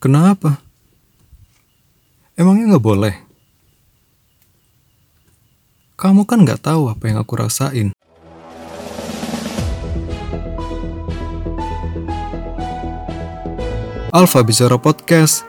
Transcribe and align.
Kenapa? 0.00 0.64
Emangnya 2.32 2.72
nggak 2.72 2.86
boleh? 2.88 3.14
Kamu 6.00 6.24
kan 6.24 6.40
nggak 6.40 6.64
tahu 6.64 6.88
apa 6.88 7.04
yang 7.04 7.20
aku 7.20 7.36
rasain. 7.36 7.92
Alfa 14.08 14.40
Bicara 14.40 14.80
Podcast. 14.80 15.44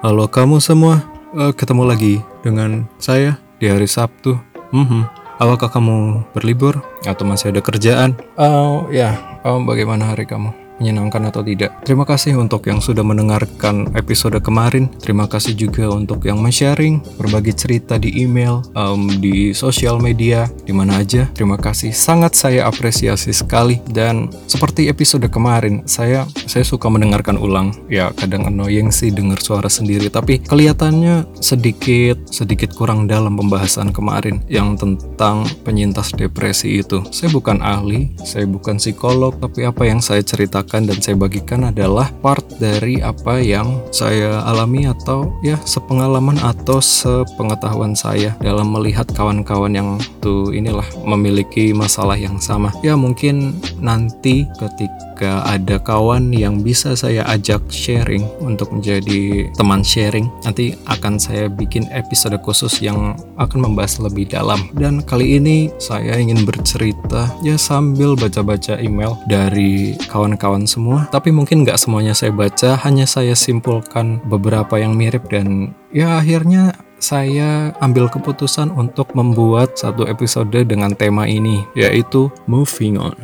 Halo 0.00 0.32
kamu 0.32 0.64
semua, 0.64 1.04
Eh, 1.30 1.52
ketemu 1.54 1.84
lagi 1.86 2.24
dengan 2.40 2.88
saya 2.96 3.36
di 3.60 3.68
hari 3.68 3.84
Sabtu. 3.84 4.34
Mhm. 4.72 5.06
Apakah 5.38 5.68
kamu 5.68 6.24
berlibur 6.32 6.80
atau 7.04 7.22
masih 7.28 7.52
ada 7.52 7.60
kerjaan? 7.60 8.16
Oh 8.34 8.88
ya, 8.88 9.14
oh, 9.44 9.60
bagaimana 9.62 10.10
hari 10.10 10.24
kamu? 10.24 10.59
Menyenangkan 10.80 11.28
atau 11.28 11.44
tidak. 11.44 11.76
Terima 11.84 12.08
kasih 12.08 12.40
untuk 12.40 12.64
yang 12.64 12.80
sudah 12.80 13.04
mendengarkan 13.04 13.92
episode 13.92 14.40
kemarin. 14.40 14.88
Terima 14.98 15.28
kasih 15.28 15.52
juga 15.52 15.92
untuk 15.92 16.24
yang 16.24 16.40
men-sharing, 16.40 17.04
berbagi 17.20 17.52
cerita 17.52 18.00
di 18.00 18.24
email, 18.24 18.64
um, 18.72 19.06
di 19.20 19.52
sosial 19.52 20.00
media, 20.00 20.48
di 20.64 20.72
mana 20.72 21.04
aja. 21.04 21.28
Terima 21.36 21.60
kasih, 21.60 21.92
sangat 21.92 22.32
saya 22.32 22.64
apresiasi 22.64 23.36
sekali. 23.36 23.84
Dan 23.84 24.32
seperti 24.48 24.88
episode 24.88 25.28
kemarin, 25.28 25.84
saya 25.84 26.24
saya 26.48 26.64
suka 26.64 26.88
mendengarkan 26.88 27.36
ulang. 27.36 27.76
Ya 27.92 28.08
kadang 28.16 28.48
annoying 28.48 28.88
sih 28.88 29.12
dengar 29.12 29.38
suara 29.44 29.68
sendiri, 29.68 30.08
tapi 30.08 30.40
kelihatannya 30.40 31.28
sedikit 31.44 32.16
sedikit 32.32 32.72
kurang 32.72 33.04
dalam 33.04 33.36
pembahasan 33.36 33.92
kemarin 33.92 34.40
yang 34.48 34.80
tentang 34.80 35.44
penyintas 35.62 36.16
depresi 36.16 36.80
itu. 36.80 37.04
Saya 37.12 37.28
bukan 37.28 37.60
ahli, 37.60 38.08
saya 38.24 38.48
bukan 38.48 38.80
psikolog, 38.80 39.36
tapi 39.36 39.68
apa 39.68 39.84
yang 39.84 40.00
saya 40.00 40.24
ceritakan 40.24 40.69
dan 40.70 41.02
saya 41.02 41.18
bagikan 41.18 41.66
adalah 41.66 42.14
part 42.22 42.46
dari 42.62 43.02
apa 43.02 43.42
yang 43.42 43.82
saya 43.90 44.46
alami 44.46 44.86
atau 44.86 45.34
ya 45.42 45.58
sepengalaman 45.66 46.38
atau 46.38 46.78
sepengetahuan 46.78 47.98
saya 47.98 48.38
dalam 48.38 48.70
melihat 48.70 49.10
kawan-kawan 49.10 49.74
yang 49.74 49.88
tuh 50.22 50.54
inilah 50.54 50.86
memiliki 51.02 51.74
masalah 51.74 52.14
yang 52.14 52.38
sama. 52.38 52.70
Ya 52.86 52.94
mungkin 52.94 53.58
nanti 53.82 54.46
ketika 54.62 55.09
ada 55.24 55.80
kawan 55.80 56.30
yang 56.30 56.60
bisa 56.60 56.92
saya 56.92 57.24
ajak 57.24 57.64
sharing 57.72 58.28
untuk 58.44 58.70
menjadi 58.70 59.48
teman 59.56 59.80
sharing, 59.80 60.28
nanti 60.44 60.76
akan 60.86 61.16
saya 61.16 61.48
bikin 61.48 61.88
episode 61.88 62.36
khusus 62.44 62.84
yang 62.84 63.16
akan 63.40 63.58
membahas 63.70 63.98
lebih 63.98 64.28
dalam. 64.28 64.70
Dan 64.76 65.00
kali 65.02 65.40
ini 65.40 65.72
saya 65.80 66.20
ingin 66.20 66.44
bercerita 66.44 67.32
ya 67.40 67.56
sambil 67.56 68.12
baca-baca 68.14 68.76
email 68.76 69.16
dari 69.24 69.96
kawan-kawan 70.06 70.50
kawan 70.50 70.66
semua, 70.66 71.06
tapi 71.14 71.30
mungkin 71.30 71.62
nggak 71.62 71.78
semuanya 71.78 72.10
saya 72.10 72.34
baca, 72.34 72.74
hanya 72.82 73.06
saya 73.06 73.38
simpulkan 73.38 74.18
beberapa 74.26 74.82
yang 74.82 74.98
mirip 74.98 75.30
dan 75.30 75.78
ya 75.94 76.18
akhirnya 76.18 76.74
saya 76.98 77.70
ambil 77.78 78.10
keputusan 78.10 78.74
untuk 78.74 79.14
membuat 79.14 79.78
satu 79.78 80.10
episode 80.10 80.52
dengan 80.66 80.90
tema 80.98 81.30
ini, 81.30 81.62
yaitu 81.78 82.26
moving 82.50 82.98
on 82.98 83.14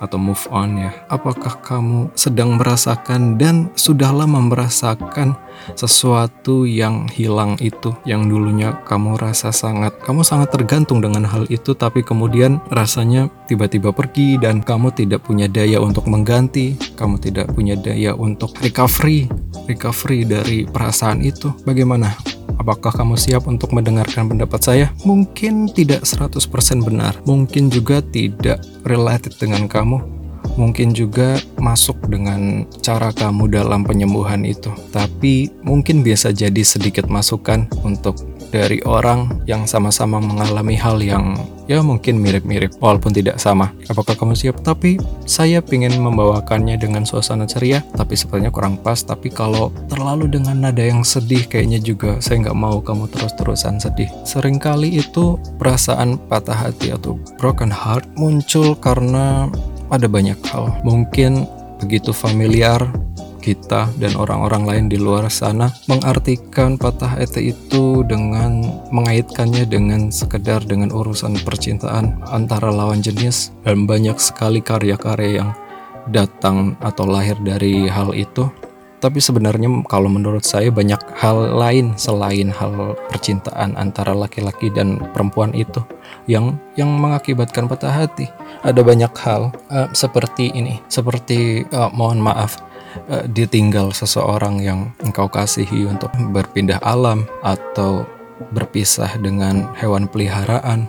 atau 0.00 0.16
move 0.16 0.44
on 0.50 0.80
ya. 0.80 0.90
Apakah 1.12 1.60
kamu 1.60 2.10
sedang 2.16 2.56
merasakan 2.56 3.36
dan 3.36 3.68
sudah 3.76 4.10
lama 4.10 4.40
merasakan 4.40 5.36
sesuatu 5.76 6.64
yang 6.64 7.04
hilang 7.12 7.60
itu 7.60 7.92
yang 8.08 8.24
dulunya 8.24 8.80
kamu 8.88 9.20
rasa 9.20 9.52
sangat 9.52 9.92
kamu 10.00 10.24
sangat 10.24 10.48
tergantung 10.48 11.04
dengan 11.04 11.28
hal 11.28 11.44
itu 11.52 11.76
tapi 11.76 12.00
kemudian 12.00 12.64
rasanya 12.72 13.28
tiba-tiba 13.44 13.92
pergi 13.92 14.40
dan 14.40 14.64
kamu 14.64 14.88
tidak 14.96 15.20
punya 15.28 15.50
daya 15.50 15.82
untuk 15.82 16.08
mengganti, 16.08 16.80
kamu 16.96 17.20
tidak 17.20 17.52
punya 17.52 17.76
daya 17.76 18.16
untuk 18.16 18.56
recovery, 18.64 19.28
recovery 19.68 20.24
dari 20.24 20.58
perasaan 20.64 21.20
itu. 21.20 21.52
Bagaimana? 21.68 22.39
Apakah 22.60 22.92
kamu 22.92 23.16
siap 23.16 23.48
untuk 23.48 23.72
mendengarkan 23.72 24.28
pendapat 24.28 24.60
saya? 24.60 24.86
Mungkin 25.08 25.72
tidak 25.72 26.04
100% 26.04 26.36
benar, 26.84 27.16
mungkin 27.24 27.72
juga 27.72 28.04
tidak 28.04 28.60
related 28.84 29.32
dengan 29.40 29.64
kamu, 29.64 29.96
mungkin 30.60 30.92
juga 30.92 31.40
masuk 31.56 31.96
dengan 32.12 32.68
cara 32.84 33.16
kamu 33.16 33.48
dalam 33.48 33.80
penyembuhan 33.80 34.44
itu. 34.44 34.68
Tapi 34.92 35.48
mungkin 35.64 36.04
biasa 36.04 36.36
jadi 36.36 36.60
sedikit 36.60 37.08
masukan 37.08 37.64
untuk 37.80 38.20
dari 38.50 38.82
orang 38.84 39.46
yang 39.46 39.64
sama-sama 39.64 40.18
mengalami 40.18 40.74
hal 40.74 40.98
yang 40.98 41.38
ya 41.70 41.78
mungkin 41.86 42.18
mirip-mirip 42.18 42.74
walaupun 42.82 43.14
tidak 43.14 43.38
sama. 43.38 43.70
Apakah 43.86 44.18
kamu 44.18 44.34
siap? 44.34 44.58
Tapi 44.66 44.98
saya 45.22 45.62
ingin 45.62 46.02
membawakannya 46.02 46.74
dengan 46.74 47.06
suasana 47.06 47.46
ceria, 47.46 47.86
tapi 47.94 48.18
sepertinya 48.18 48.50
kurang 48.50 48.74
pas. 48.82 48.98
Tapi 49.06 49.30
kalau 49.30 49.70
terlalu 49.86 50.26
dengan 50.26 50.66
nada 50.66 50.82
yang 50.82 51.06
sedih, 51.06 51.46
kayaknya 51.46 51.78
juga 51.78 52.18
saya 52.18 52.42
nggak 52.42 52.58
mau 52.58 52.82
kamu 52.82 53.06
terus-terusan 53.14 53.78
sedih. 53.78 54.10
Seringkali 54.26 54.98
itu 54.98 55.38
perasaan 55.62 56.18
patah 56.26 56.58
hati 56.68 56.90
atau 56.90 57.14
broken 57.38 57.70
heart 57.70 58.04
muncul 58.18 58.74
karena 58.74 59.46
ada 59.94 60.10
banyak 60.10 60.38
hal. 60.50 60.74
Mungkin 60.82 61.46
begitu 61.80 62.12
familiar 62.12 62.84
kita 63.40 63.88
dan 63.96 64.12
orang-orang 64.20 64.62
lain 64.68 64.86
di 64.92 65.00
luar 65.00 65.32
sana 65.32 65.72
mengartikan 65.88 66.76
patah 66.76 67.16
hati 67.16 67.56
itu 67.56 68.04
dengan 68.04 68.60
mengaitkannya 68.92 69.64
dengan 69.64 70.12
sekedar 70.12 70.60
dengan 70.68 70.92
urusan 70.92 71.40
percintaan 71.42 72.20
antara 72.28 72.68
lawan 72.68 73.00
jenis 73.00 73.50
dan 73.64 73.88
banyak 73.88 74.20
sekali 74.20 74.60
karya-karya 74.60 75.40
yang 75.40 75.50
datang 76.12 76.76
atau 76.84 77.08
lahir 77.08 77.40
dari 77.40 77.88
hal 77.88 78.12
itu 78.12 78.52
tapi 79.00 79.16
sebenarnya 79.16 79.88
kalau 79.88 80.12
menurut 80.12 80.44
saya 80.44 80.68
banyak 80.68 81.00
hal 81.16 81.56
lain 81.56 81.96
selain 81.96 82.52
hal 82.52 82.92
percintaan 83.08 83.72
antara 83.80 84.12
laki-laki 84.12 84.68
dan 84.68 85.00
perempuan 85.16 85.56
itu 85.56 85.80
yang 86.28 86.60
yang 86.76 86.92
mengakibatkan 87.00 87.64
patah 87.64 88.04
hati. 88.04 88.28
Ada 88.60 88.84
banyak 88.84 89.12
hal 89.24 89.56
uh, 89.72 89.88
seperti 89.96 90.52
ini, 90.52 90.84
seperti 90.92 91.64
uh, 91.72 91.88
mohon 91.96 92.20
maaf 92.20 92.60
uh, 93.10 93.24
ditinggal 93.28 93.94
seseorang 93.94 94.62
yang 94.62 94.90
engkau 95.04 95.26
kasihi 95.26 95.86
untuk 95.86 96.10
berpindah 96.34 96.82
alam 96.82 97.26
atau 97.44 98.06
berpisah 98.52 99.20
dengan 99.20 99.68
hewan 99.76 100.08
peliharaan 100.08 100.88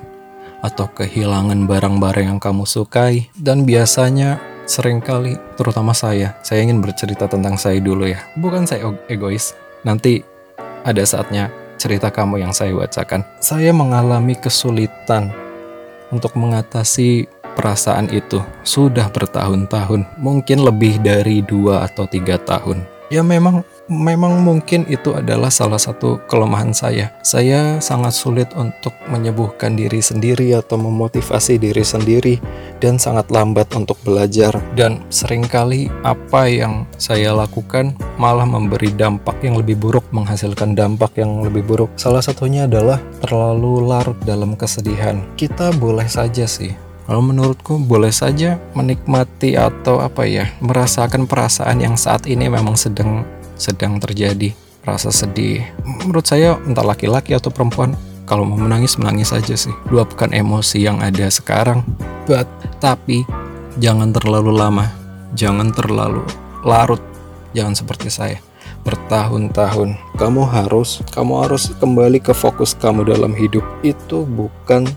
atau 0.62 0.88
kehilangan 0.94 1.66
barang-barang 1.66 2.38
yang 2.38 2.40
kamu 2.40 2.64
sukai. 2.64 3.28
Dan 3.34 3.66
biasanya 3.66 4.40
sering 4.70 5.02
kali 5.02 5.36
terutama 5.58 5.92
saya 5.92 6.38
saya 6.46 6.64
ingin 6.64 6.80
bercerita 6.80 7.28
tentang 7.28 7.58
saya 7.58 7.82
dulu 7.82 8.08
ya. 8.08 8.22
Bukan 8.38 8.70
saya 8.70 8.94
egois. 9.10 9.58
Nanti 9.82 10.22
ada 10.86 11.02
saatnya 11.02 11.50
cerita 11.82 12.14
kamu 12.14 12.46
yang 12.46 12.54
saya 12.54 12.78
bacakan. 12.78 13.26
Saya 13.42 13.74
mengalami 13.74 14.38
kesulitan 14.38 15.34
untuk 16.14 16.38
mengatasi 16.38 17.26
perasaan 17.54 18.10
itu 18.10 18.40
sudah 18.66 19.12
bertahun-tahun, 19.12 20.08
mungkin 20.18 20.64
lebih 20.64 21.00
dari 21.04 21.44
dua 21.46 21.86
atau 21.86 22.08
tiga 22.08 22.40
tahun. 22.42 23.02
Ya 23.12 23.20
memang 23.28 23.68
memang 23.92 24.40
mungkin 24.40 24.88
itu 24.88 25.12
adalah 25.12 25.52
salah 25.52 25.76
satu 25.76 26.24
kelemahan 26.32 26.72
saya. 26.72 27.12
Saya 27.28 27.84
sangat 27.84 28.16
sulit 28.16 28.48
untuk 28.56 28.96
menyembuhkan 29.12 29.76
diri 29.76 30.00
sendiri 30.00 30.56
atau 30.56 30.80
memotivasi 30.80 31.60
diri 31.60 31.84
sendiri 31.84 32.40
dan 32.80 32.96
sangat 32.96 33.28
lambat 33.28 33.68
untuk 33.76 34.00
belajar 34.08 34.56
dan 34.80 35.04
sering 35.12 35.44
kali 35.44 35.92
apa 36.08 36.48
yang 36.48 36.88
saya 36.96 37.36
lakukan 37.36 37.92
malah 38.16 38.48
memberi 38.48 38.96
dampak 38.96 39.44
yang 39.44 39.60
lebih 39.60 39.76
buruk, 39.76 40.08
menghasilkan 40.16 40.72
dampak 40.72 41.12
yang 41.20 41.44
lebih 41.44 41.68
buruk. 41.68 41.92
Salah 42.00 42.24
satunya 42.24 42.64
adalah 42.64 43.04
terlalu 43.20 43.92
larut 43.92 44.16
dalam 44.24 44.56
kesedihan. 44.56 45.20
Kita 45.36 45.76
boleh 45.76 46.08
saja 46.08 46.48
sih 46.48 46.91
kalau 47.06 47.22
menurutku 47.22 47.82
boleh 47.82 48.14
saja 48.14 48.62
menikmati 48.78 49.58
atau 49.58 50.00
apa 50.00 50.24
ya, 50.28 50.52
merasakan 50.62 51.26
perasaan 51.26 51.82
yang 51.82 51.96
saat 51.98 52.30
ini 52.30 52.48
memang 52.48 52.78
sedang 52.78 53.26
sedang 53.58 53.98
terjadi, 53.98 54.54
rasa 54.86 55.14
sedih. 55.14 55.66
Menurut 55.86 56.26
saya 56.26 56.58
entah 56.66 56.86
laki-laki 56.86 57.34
atau 57.34 57.50
perempuan 57.54 57.94
kalau 58.26 58.48
mau 58.48 58.58
menangis 58.58 58.96
menangis 58.96 59.34
saja 59.34 59.54
sih. 59.58 59.74
Luapkan 59.92 60.32
emosi 60.32 60.88
yang 60.88 61.04
ada 61.04 61.28
sekarang. 61.28 61.84
But 62.30 62.48
tapi 62.80 63.28
jangan 63.82 64.16
terlalu 64.16 64.56
lama, 64.56 64.90
jangan 65.36 65.74
terlalu 65.76 66.24
larut, 66.64 67.02
jangan 67.52 67.76
seperti 67.76 68.08
saya 68.08 68.40
bertahun-tahun. 68.82 69.98
Kamu 70.18 70.42
harus, 70.50 71.06
kamu 71.14 71.46
harus 71.46 71.70
kembali 71.78 72.18
ke 72.22 72.34
fokus 72.34 72.74
kamu 72.74 73.06
dalam 73.06 73.34
hidup. 73.38 73.62
Itu 73.86 74.26
bukan 74.26 74.90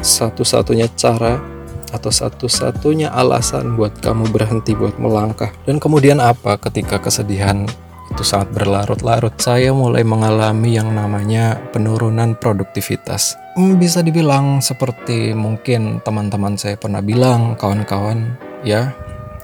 satu-satunya 0.00 0.88
cara 0.96 1.56
atau 1.94 2.10
satu-satunya 2.10 3.14
alasan 3.14 3.78
buat 3.78 3.94
kamu 4.02 4.28
berhenti 4.34 4.74
buat 4.74 4.98
melangkah. 4.98 5.54
Dan 5.64 5.78
kemudian 5.78 6.18
apa 6.18 6.58
ketika 6.58 6.98
kesedihan 6.98 7.64
itu 8.10 8.22
sangat 8.22 8.50
berlarut-larut? 8.54 9.34
Saya 9.38 9.70
mulai 9.70 10.02
mengalami 10.02 10.76
yang 10.76 10.92
namanya 10.92 11.58
penurunan 11.70 12.34
produktivitas. 12.38 13.38
Hmm, 13.56 13.80
bisa 13.80 14.04
dibilang 14.04 14.60
seperti 14.60 15.32
mungkin 15.32 16.04
teman-teman 16.04 16.60
saya 16.60 16.76
pernah 16.76 17.00
bilang, 17.00 17.56
kawan-kawan 17.56 18.36
ya, 18.66 18.92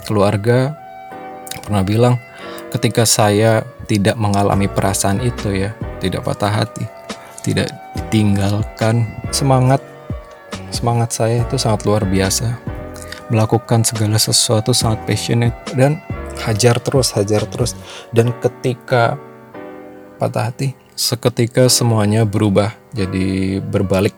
keluarga 0.05 0.77
pernah 1.63 1.85
bilang 1.87 2.15
ketika 2.75 3.05
saya 3.05 3.63
tidak 3.87 4.17
mengalami 4.17 4.67
perasaan 4.69 5.21
itu 5.21 5.53
ya, 5.53 5.71
tidak 6.01 6.25
patah 6.25 6.65
hati, 6.65 6.85
tidak 7.45 7.73
ditinggalkan. 7.97 9.09
Semangat 9.33 9.81
semangat 10.73 11.13
saya 11.13 11.45
itu 11.45 11.61
sangat 11.61 11.85
luar 11.85 12.09
biasa. 12.09 12.59
Melakukan 13.29 13.85
segala 13.85 14.17
sesuatu 14.17 14.73
sangat 14.73 15.05
passionate 15.05 15.57
dan 15.77 16.01
hajar 16.43 16.81
terus, 16.81 17.13
hajar 17.13 17.45
terus. 17.47 17.77
Dan 18.11 18.33
ketika 18.41 19.17
patah 20.17 20.51
hati, 20.51 20.75
seketika 20.97 21.69
semuanya 21.69 22.25
berubah 22.25 22.73
jadi 22.97 23.61
berbalik, 23.61 24.17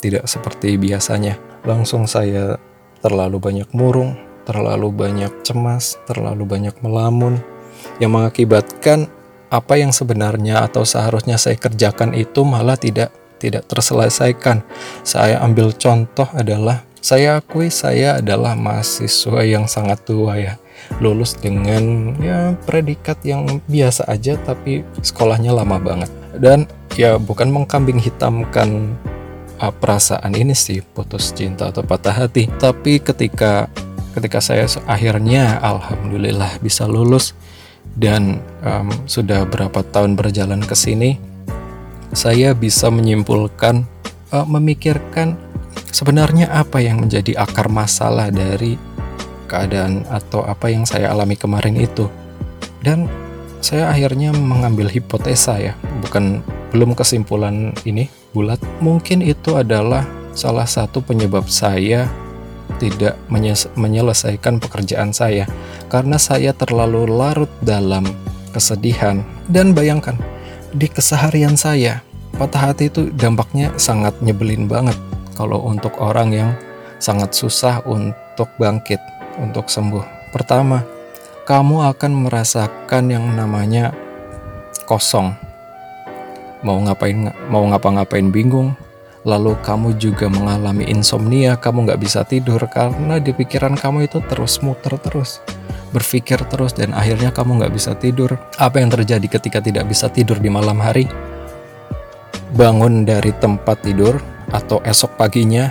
tidak 0.00 0.28
seperti 0.28 0.76
biasanya. 0.76 1.40
Langsung 1.66 2.06
saya 2.06 2.60
terlalu 3.02 3.42
banyak 3.42 3.68
murung, 3.74 4.14
terlalu 4.46 4.92
banyak 4.94 5.32
cemas, 5.42 5.98
terlalu 6.06 6.46
banyak 6.46 6.76
melamun, 6.80 7.42
yang 7.98 8.14
mengakibatkan 8.14 9.10
apa 9.46 9.78
yang 9.78 9.94
sebenarnya 9.94 10.62
atau 10.66 10.82
seharusnya 10.82 11.38
saya 11.38 11.54
kerjakan 11.54 12.12
itu 12.18 12.42
malah 12.42 12.74
tidak 12.74 13.14
tidak 13.38 13.68
terselesaikan. 13.68 14.64
Saya 15.06 15.40
ambil 15.40 15.72
contoh 15.76 16.28
adalah 16.32 16.86
saya 17.06 17.38
akui 17.38 17.70
saya 17.70 18.18
adalah 18.18 18.58
mahasiswa 18.58 19.46
yang 19.46 19.70
sangat 19.70 20.02
tua 20.02 20.34
ya. 20.40 20.54
Lulus 20.98 21.38
dengan 21.38 22.14
ya 22.20 22.52
predikat 22.66 23.22
yang 23.22 23.62
biasa 23.70 24.06
aja 24.10 24.34
tapi 24.42 24.82
sekolahnya 25.00 25.54
lama 25.54 25.78
banget. 25.78 26.10
Dan 26.36 26.66
ya 26.98 27.16
bukan 27.16 27.52
mengkambing 27.52 28.02
hitamkan 28.02 28.98
uh, 29.60 29.72
perasaan 29.72 30.32
ini 30.36 30.52
sih 30.52 30.82
putus 30.82 31.32
cinta 31.32 31.70
atau 31.70 31.84
patah 31.84 32.26
hati, 32.26 32.48
tapi 32.60 33.00
ketika 33.00 33.70
ketika 34.16 34.40
saya 34.40 34.64
akhirnya 34.88 35.60
alhamdulillah 35.60 36.56
bisa 36.64 36.88
lulus 36.88 37.36
dan 37.96 38.40
um, 38.64 38.88
sudah 39.04 39.44
berapa 39.48 39.80
tahun 39.92 40.16
berjalan 40.16 40.60
ke 40.64 40.76
sini, 40.76 41.20
saya 42.16 42.56
bisa 42.56 42.88
menyimpulkan, 42.88 43.84
uh, 44.32 44.48
memikirkan 44.48 45.36
sebenarnya 45.92 46.48
apa 46.48 46.80
yang 46.80 47.04
menjadi 47.04 47.36
akar 47.36 47.68
masalah 47.68 48.32
dari 48.32 48.80
keadaan 49.52 50.08
atau 50.08 50.40
apa 50.48 50.72
yang 50.72 50.88
saya 50.88 51.12
alami 51.12 51.36
kemarin 51.36 51.76
itu. 51.76 52.08
Dan 52.80 53.04
saya 53.60 53.92
akhirnya 53.92 54.32
mengambil 54.32 54.88
hipotesa 54.88 55.60
ya, 55.60 55.76
bukan 56.00 56.40
belum 56.72 56.96
kesimpulan 56.96 57.76
ini 57.84 58.08
bulat. 58.32 58.64
Mungkin 58.80 59.20
itu 59.20 59.52
adalah 59.52 60.08
salah 60.32 60.64
satu 60.64 61.04
penyebab 61.04 61.44
saya 61.52 62.08
tidak 62.80 63.16
menyelesaikan 63.76 64.56
pekerjaan 64.60 65.12
saya 65.12 65.44
karena 65.92 66.16
saya 66.16 66.56
terlalu 66.56 67.04
larut 67.12 67.52
dalam 67.60 68.08
kesedihan. 68.56 69.20
Dan 69.46 69.72
bayangkan, 69.72 70.18
di 70.76 70.92
keseharian 70.92 71.56
saya, 71.56 72.04
patah 72.36 72.70
hati 72.70 72.92
itu 72.92 73.08
dampaknya 73.08 73.72
sangat 73.80 74.12
nyebelin 74.20 74.68
banget 74.68 74.96
kalau 75.32 75.64
untuk 75.64 75.96
orang 75.96 76.36
yang 76.36 76.50
sangat 77.00 77.32
susah 77.32 77.80
untuk 77.88 78.52
bangkit, 78.60 79.00
untuk 79.40 79.72
sembuh. 79.72 80.04
Pertama, 80.36 80.84
kamu 81.48 81.88
akan 81.96 82.28
merasakan 82.28 83.08
yang 83.08 83.24
namanya 83.32 83.96
kosong. 84.84 85.32
Mau 86.60 86.76
ngapain 86.84 87.32
mau 87.48 87.64
ngapa-ngapain 87.72 88.28
bingung, 88.28 88.76
lalu 89.24 89.56
kamu 89.64 89.96
juga 89.96 90.28
mengalami 90.28 90.92
insomnia, 90.92 91.56
kamu 91.56 91.88
nggak 91.88 92.00
bisa 92.04 92.20
tidur 92.28 92.60
karena 92.68 93.16
di 93.16 93.32
pikiran 93.32 93.80
kamu 93.80 94.12
itu 94.12 94.20
terus 94.28 94.60
muter 94.60 95.00
terus, 95.00 95.40
berpikir 95.94 96.40
terus 96.50 96.74
dan 96.74 96.94
akhirnya 96.94 97.30
kamu 97.30 97.62
nggak 97.62 97.74
bisa 97.74 97.94
tidur. 97.98 98.34
Apa 98.58 98.82
yang 98.82 98.90
terjadi 98.90 99.26
ketika 99.26 99.58
tidak 99.62 99.86
bisa 99.86 100.10
tidur 100.10 100.38
di 100.38 100.50
malam 100.50 100.78
hari? 100.82 101.06
Bangun 102.54 103.04
dari 103.04 103.34
tempat 103.36 103.82
tidur 103.84 104.16
atau 104.50 104.78
esok 104.86 105.18
paginya 105.18 105.70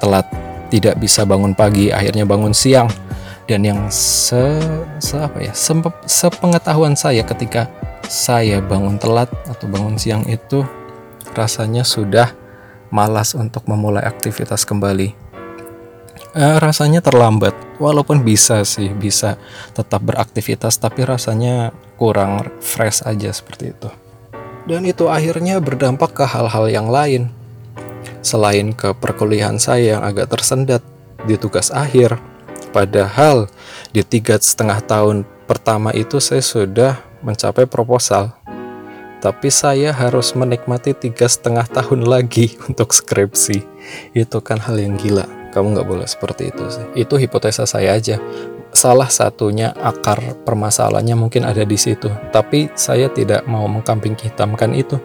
telat, 0.00 0.26
tidak 0.72 0.98
bisa 1.00 1.22
bangun 1.24 1.52
pagi, 1.52 1.92
akhirnya 1.92 2.26
bangun 2.26 2.52
siang. 2.52 2.88
Dan 3.46 3.62
yang 3.62 3.86
se, 3.94 4.58
se 4.98 5.14
apa 5.22 5.38
ya, 5.38 5.54
se, 5.54 5.70
sepengetahuan 6.10 6.98
saya 6.98 7.22
ketika 7.22 7.70
saya 8.10 8.58
bangun 8.58 8.98
telat 8.98 9.30
atau 9.46 9.70
bangun 9.70 9.94
siang 9.94 10.26
itu 10.26 10.66
rasanya 11.38 11.86
sudah 11.86 12.34
malas 12.90 13.38
untuk 13.38 13.66
memulai 13.70 14.02
aktivitas 14.02 14.66
kembali. 14.66 15.25
Eh, 16.36 16.60
rasanya 16.60 17.00
terlambat, 17.00 17.56
walaupun 17.80 18.20
bisa 18.20 18.60
sih, 18.68 18.92
bisa 18.92 19.40
tetap 19.72 20.04
beraktivitas, 20.04 20.76
tapi 20.76 21.00
rasanya 21.08 21.72
kurang 21.96 22.52
fresh 22.60 23.00
aja 23.08 23.32
seperti 23.32 23.72
itu. 23.72 23.88
Dan 24.68 24.84
itu 24.84 25.08
akhirnya 25.08 25.64
berdampak 25.64 26.12
ke 26.12 26.28
hal-hal 26.28 26.68
yang 26.68 26.92
lain. 26.92 27.32
Selain 28.20 28.76
ke 28.76 28.92
perkuliahan 28.92 29.56
saya 29.56 29.96
yang 29.96 30.04
agak 30.04 30.28
tersendat 30.28 30.84
di 31.24 31.40
tugas 31.40 31.72
akhir, 31.72 32.20
padahal 32.68 33.48
di 33.96 34.04
tiga 34.04 34.36
setengah 34.36 34.84
tahun 34.84 35.24
pertama 35.48 35.96
itu 35.96 36.20
saya 36.20 36.44
sudah 36.44 37.00
mencapai 37.24 37.64
proposal 37.64 38.36
tapi 39.16 39.48
saya 39.48 39.96
harus 39.96 40.36
menikmati 40.36 40.92
tiga 40.92 41.24
setengah 41.26 41.64
tahun 41.66 42.04
lagi 42.04 42.54
untuk 42.68 42.92
skripsi. 42.92 43.64
Itu 44.12 44.44
kan 44.44 44.60
hal 44.60 44.76
yang 44.76 45.00
gila. 45.00 45.35
Kamu 45.56 45.72
nggak 45.72 45.88
boleh 45.88 46.04
seperti 46.04 46.52
itu 46.52 46.68
sih. 46.68 46.84
Itu 46.92 47.16
hipotesa 47.16 47.64
saya 47.64 47.96
aja. 47.96 48.20
Salah 48.76 49.08
satunya 49.08 49.72
akar 49.72 50.36
permasalahannya 50.44 51.16
mungkin 51.16 51.48
ada 51.48 51.64
di 51.64 51.80
situ. 51.80 52.12
Tapi 52.28 52.68
saya 52.76 53.08
tidak 53.08 53.48
mau 53.48 53.64
mengkamping 53.64 54.12
hitamkan 54.20 54.76
itu. 54.76 55.00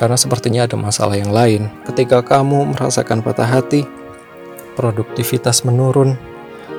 Karena 0.00 0.16
sepertinya 0.16 0.64
ada 0.64 0.80
masalah 0.80 1.20
yang 1.20 1.28
lain. 1.28 1.68
Ketika 1.84 2.24
kamu 2.24 2.72
merasakan 2.72 3.20
patah 3.20 3.44
hati, 3.44 3.84
produktivitas 4.80 5.60
menurun, 5.68 6.16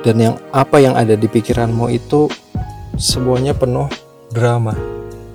dan 0.02 0.18
yang 0.18 0.34
apa 0.50 0.82
yang 0.82 0.98
ada 0.98 1.14
di 1.14 1.30
pikiranmu 1.30 1.86
itu 1.94 2.26
semuanya 2.98 3.54
penuh 3.54 3.86
drama 4.34 4.74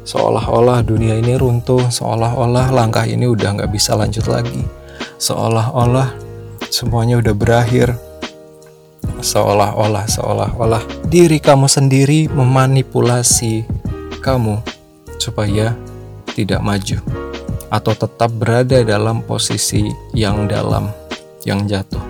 Seolah-olah 0.08 0.88
dunia 0.88 1.20
ini 1.20 1.36
runtuh, 1.36 1.92
seolah-olah 1.92 2.72
langkah 2.72 3.04
ini 3.04 3.28
udah 3.28 3.60
nggak 3.60 3.76
bisa 3.76 3.92
lanjut 3.92 4.24
lagi. 4.32 4.64
Seolah-olah 5.20 6.27
semuanya 6.70 7.20
udah 7.20 7.36
berakhir. 7.36 7.96
Seolah-olah, 9.18 10.06
seolah-olah 10.06 11.10
diri 11.10 11.42
kamu 11.42 11.66
sendiri 11.66 12.30
memanipulasi 12.30 13.66
kamu 14.22 14.62
supaya 15.18 15.74
tidak 16.38 16.62
maju 16.62 17.02
atau 17.74 17.94
tetap 17.98 18.30
berada 18.38 18.86
dalam 18.86 19.26
posisi 19.26 19.90
yang 20.14 20.46
dalam, 20.46 20.94
yang 21.48 21.66
jatuh. 21.66 22.04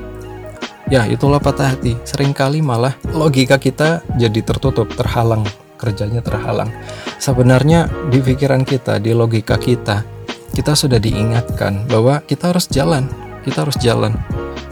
Ya, 0.91 1.07
itulah 1.07 1.39
patah 1.39 1.75
hati. 1.75 1.95
Seringkali 2.03 2.59
malah 2.63 2.95
logika 3.11 3.59
kita 3.59 4.03
jadi 4.15 4.39
tertutup, 4.43 4.87
terhalang 4.95 5.47
kerjanya 5.77 6.25
terhalang. 6.25 6.73
Sebenarnya 7.21 7.87
di 8.09 8.19
pikiran 8.19 8.65
kita, 8.65 8.97
di 8.97 9.13
logika 9.13 9.55
kita, 9.55 10.03
kita 10.51 10.73
sudah 10.73 10.97
diingatkan 10.97 11.85
bahwa 11.85 12.19
kita 12.25 12.51
harus 12.51 12.65
jalan, 12.67 13.05
kita 13.45 13.63
harus 13.63 13.77
jalan. 13.77 14.17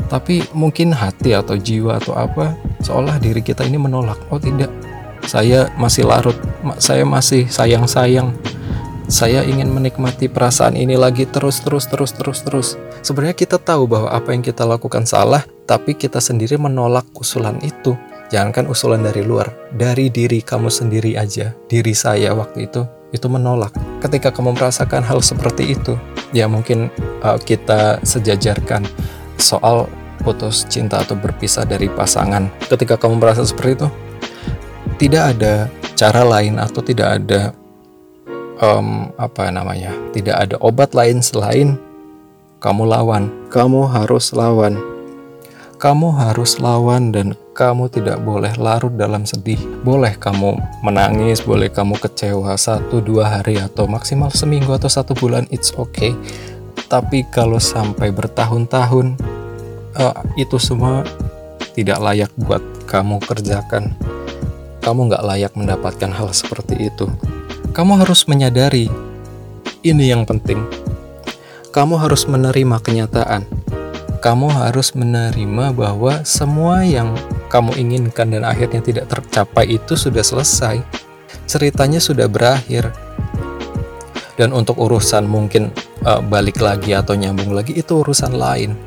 Tapi 0.06 0.46
mungkin 0.54 0.94
hati 0.94 1.34
atau 1.34 1.58
jiwa 1.58 1.98
atau 1.98 2.14
apa 2.14 2.54
seolah 2.86 3.18
diri 3.18 3.42
kita 3.42 3.66
ini 3.66 3.82
menolak. 3.82 4.22
Oh 4.30 4.38
tidak, 4.38 4.70
saya 5.26 5.74
masih 5.76 6.06
larut, 6.06 6.38
saya 6.78 7.02
masih 7.02 7.50
sayang-sayang. 7.50 8.30
Saya 9.06 9.46
ingin 9.46 9.70
menikmati 9.70 10.26
perasaan 10.26 10.74
ini 10.74 10.98
lagi 10.98 11.30
terus 11.30 11.62
terus 11.62 11.86
terus 11.86 12.10
terus 12.14 12.40
terus. 12.42 12.68
Sebenarnya 13.06 13.38
kita 13.38 13.62
tahu 13.62 13.86
bahwa 13.86 14.10
apa 14.10 14.34
yang 14.34 14.42
kita 14.42 14.66
lakukan 14.66 15.06
salah, 15.06 15.46
tapi 15.70 15.94
kita 15.94 16.18
sendiri 16.18 16.58
menolak 16.58 17.06
usulan 17.14 17.62
itu. 17.62 17.94
Jangankan 18.34 18.66
usulan 18.66 19.06
dari 19.06 19.22
luar, 19.22 19.54
dari 19.70 20.10
diri 20.10 20.42
kamu 20.42 20.74
sendiri 20.74 21.14
aja, 21.14 21.54
diri 21.70 21.94
saya 21.94 22.34
waktu 22.34 22.66
itu, 22.66 22.82
itu 23.14 23.30
menolak. 23.30 23.78
Ketika 24.02 24.34
kamu 24.34 24.58
merasakan 24.58 25.06
hal 25.06 25.22
seperti 25.22 25.78
itu, 25.78 25.94
ya 26.34 26.50
mungkin 26.50 26.90
uh, 27.22 27.38
kita 27.38 28.02
sejajarkan 28.02 28.82
soal 29.46 29.86
putus 30.26 30.66
cinta 30.66 31.06
atau 31.06 31.14
berpisah 31.14 31.70
dari 31.70 31.86
pasangan. 31.86 32.50
Ketika 32.66 32.98
kamu 32.98 33.22
merasa 33.22 33.46
seperti 33.46 33.86
itu, 33.86 33.88
tidak 34.98 35.38
ada 35.38 35.70
cara 35.94 36.26
lain 36.26 36.58
atau 36.58 36.82
tidak 36.82 37.22
ada 37.22 37.54
um, 38.58 39.14
apa 39.22 39.54
namanya, 39.54 39.94
tidak 40.18 40.50
ada 40.50 40.56
obat 40.66 40.98
lain 40.98 41.22
selain 41.22 41.78
kamu 42.58 42.90
lawan. 42.90 43.30
Kamu 43.54 43.86
harus 43.86 44.34
lawan. 44.34 44.82
Kamu 45.76 46.08
harus 46.16 46.58
lawan 46.64 47.12
dan 47.12 47.36
kamu 47.52 47.92
tidak 47.92 48.24
boleh 48.24 48.50
larut 48.58 48.96
dalam 48.96 49.28
sedih. 49.28 49.60
Boleh 49.84 50.16
kamu 50.16 50.58
menangis, 50.82 51.44
boleh 51.44 51.68
kamu 51.68 52.00
kecewa 52.00 52.56
satu 52.56 53.04
dua 53.04 53.38
hari 53.40 53.60
atau 53.60 53.86
maksimal 53.86 54.32
seminggu 54.32 54.72
atau 54.72 54.88
satu 54.88 55.12
bulan, 55.14 55.46
it's 55.52 55.76
okay. 55.76 56.16
Tapi 56.86 57.26
kalau 57.34 57.58
sampai 57.58 58.14
bertahun-tahun, 58.14 59.18
uh, 59.98 60.16
itu 60.38 60.62
semua 60.62 61.02
tidak 61.74 61.98
layak 62.00 62.32
buat 62.38 62.62
kamu 62.86 63.20
kerjakan. 63.26 63.98
Kamu 64.86 65.10
nggak 65.10 65.26
layak 65.26 65.54
mendapatkan 65.58 66.12
hal 66.14 66.30
seperti 66.32 66.90
itu. 66.94 67.10
kamu 67.76 68.00
harus 68.08 68.24
menyadari 68.32 68.88
ini 69.84 70.08
yang 70.08 70.24
penting. 70.24 70.64
Kamu 71.76 72.00
harus 72.00 72.24
menerima 72.24 72.80
kenyataan. 72.80 73.44
Kamu 74.24 74.48
harus 74.48 74.96
menerima 74.96 75.76
bahwa 75.76 76.24
semua 76.24 76.88
yang 76.88 77.12
kamu 77.52 77.76
inginkan 77.76 78.32
dan 78.32 78.48
akhirnya 78.48 78.80
tidak 78.80 79.12
tercapai 79.12 79.76
itu 79.76 80.00
sudah 80.00 80.24
selesai. 80.24 80.80
Ceritanya 81.46 82.00
sudah 82.00 82.32
berakhir. 82.32 82.96
Dan 84.40 84.56
untuk 84.56 84.80
urusan 84.80 85.28
mungkin 85.28 85.76
uh, 86.06 86.22
balik 86.22 86.62
lagi 86.62 86.94
atau 86.94 87.18
nyambung 87.18 87.52
lagi 87.52 87.74
itu 87.76 88.06
urusan 88.06 88.38
lain. 88.38 88.78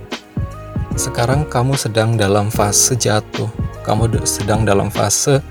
Sekarang 0.94 1.46
kamu 1.46 1.74
sedang 1.74 2.14
dalam 2.14 2.48
fase 2.48 2.94
jatuh. 2.94 3.50
Kamu 3.82 4.08
sedang 4.28 4.62
dalam 4.62 4.92
fase 4.92 5.42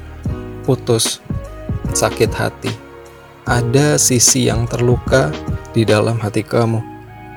putus, 0.64 1.20
sakit 1.92 2.32
hati. 2.32 2.74
Ada 3.48 3.96
sisi 3.96 4.48
yang 4.48 4.68
terluka 4.68 5.32
di 5.72 5.88
dalam 5.88 6.20
hati 6.20 6.44
kamu. 6.44 6.84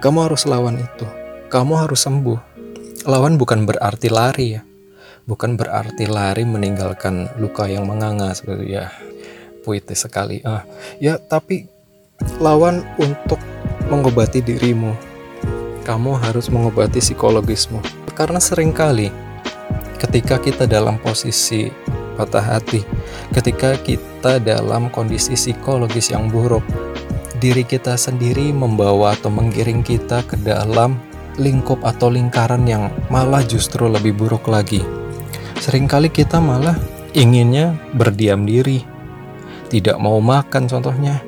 Kamu 0.02 0.18
harus 0.26 0.44
lawan 0.44 0.80
itu. 0.80 1.06
Kamu 1.48 1.78
harus 1.78 2.02
sembuh. 2.02 2.38
Lawan 3.06 3.38
bukan 3.40 3.64
berarti 3.64 4.08
lari 4.12 4.46
ya 4.58 4.62
bukan 5.30 5.54
berarti 5.54 6.10
lari 6.10 6.42
meninggalkan 6.42 7.30
luka 7.38 7.70
yang 7.70 7.86
menganga 7.86 8.34
seperti 8.34 8.74
ya 8.74 8.90
puitis 9.62 10.02
sekali 10.02 10.42
ah 10.42 10.66
ya 10.98 11.22
tapi 11.22 11.70
lawan 12.42 12.82
untuk 12.98 13.38
mengobati 13.90 14.40
dirimu. 14.40 14.94
Kamu 15.84 16.16
harus 16.22 16.46
mengobati 16.48 17.02
psikologismu. 17.02 17.82
Karena 18.14 18.38
sering 18.38 18.70
kali 18.70 19.10
ketika 20.00 20.40
kita 20.40 20.64
dalam 20.64 20.96
posisi 21.02 21.68
patah 22.20 22.44
hati 22.44 22.84
ketika 23.32 23.76
kita 23.80 24.36
dalam 24.40 24.92
kondisi 24.92 25.32
psikologis 25.36 26.12
yang 26.12 26.28
buruk 26.28 26.60
diri 27.40 27.64
kita 27.64 27.96
sendiri 27.96 28.52
membawa 28.52 29.16
atau 29.16 29.32
menggiring 29.32 29.80
kita 29.80 30.20
ke 30.28 30.36
dalam 30.44 31.00
lingkup 31.40 31.80
atau 31.80 32.12
lingkaran 32.12 32.68
yang 32.68 32.92
malah 33.08 33.40
justru 33.40 33.88
lebih 33.88 34.12
buruk 34.12 34.44
lagi. 34.52 34.84
Seringkali 35.56 36.12
kita 36.12 36.36
malah 36.36 36.76
inginnya 37.16 37.72
berdiam 37.96 38.44
diri, 38.44 38.84
tidak 39.72 39.96
mau 39.96 40.20
makan 40.20 40.68
contohnya, 40.68 41.24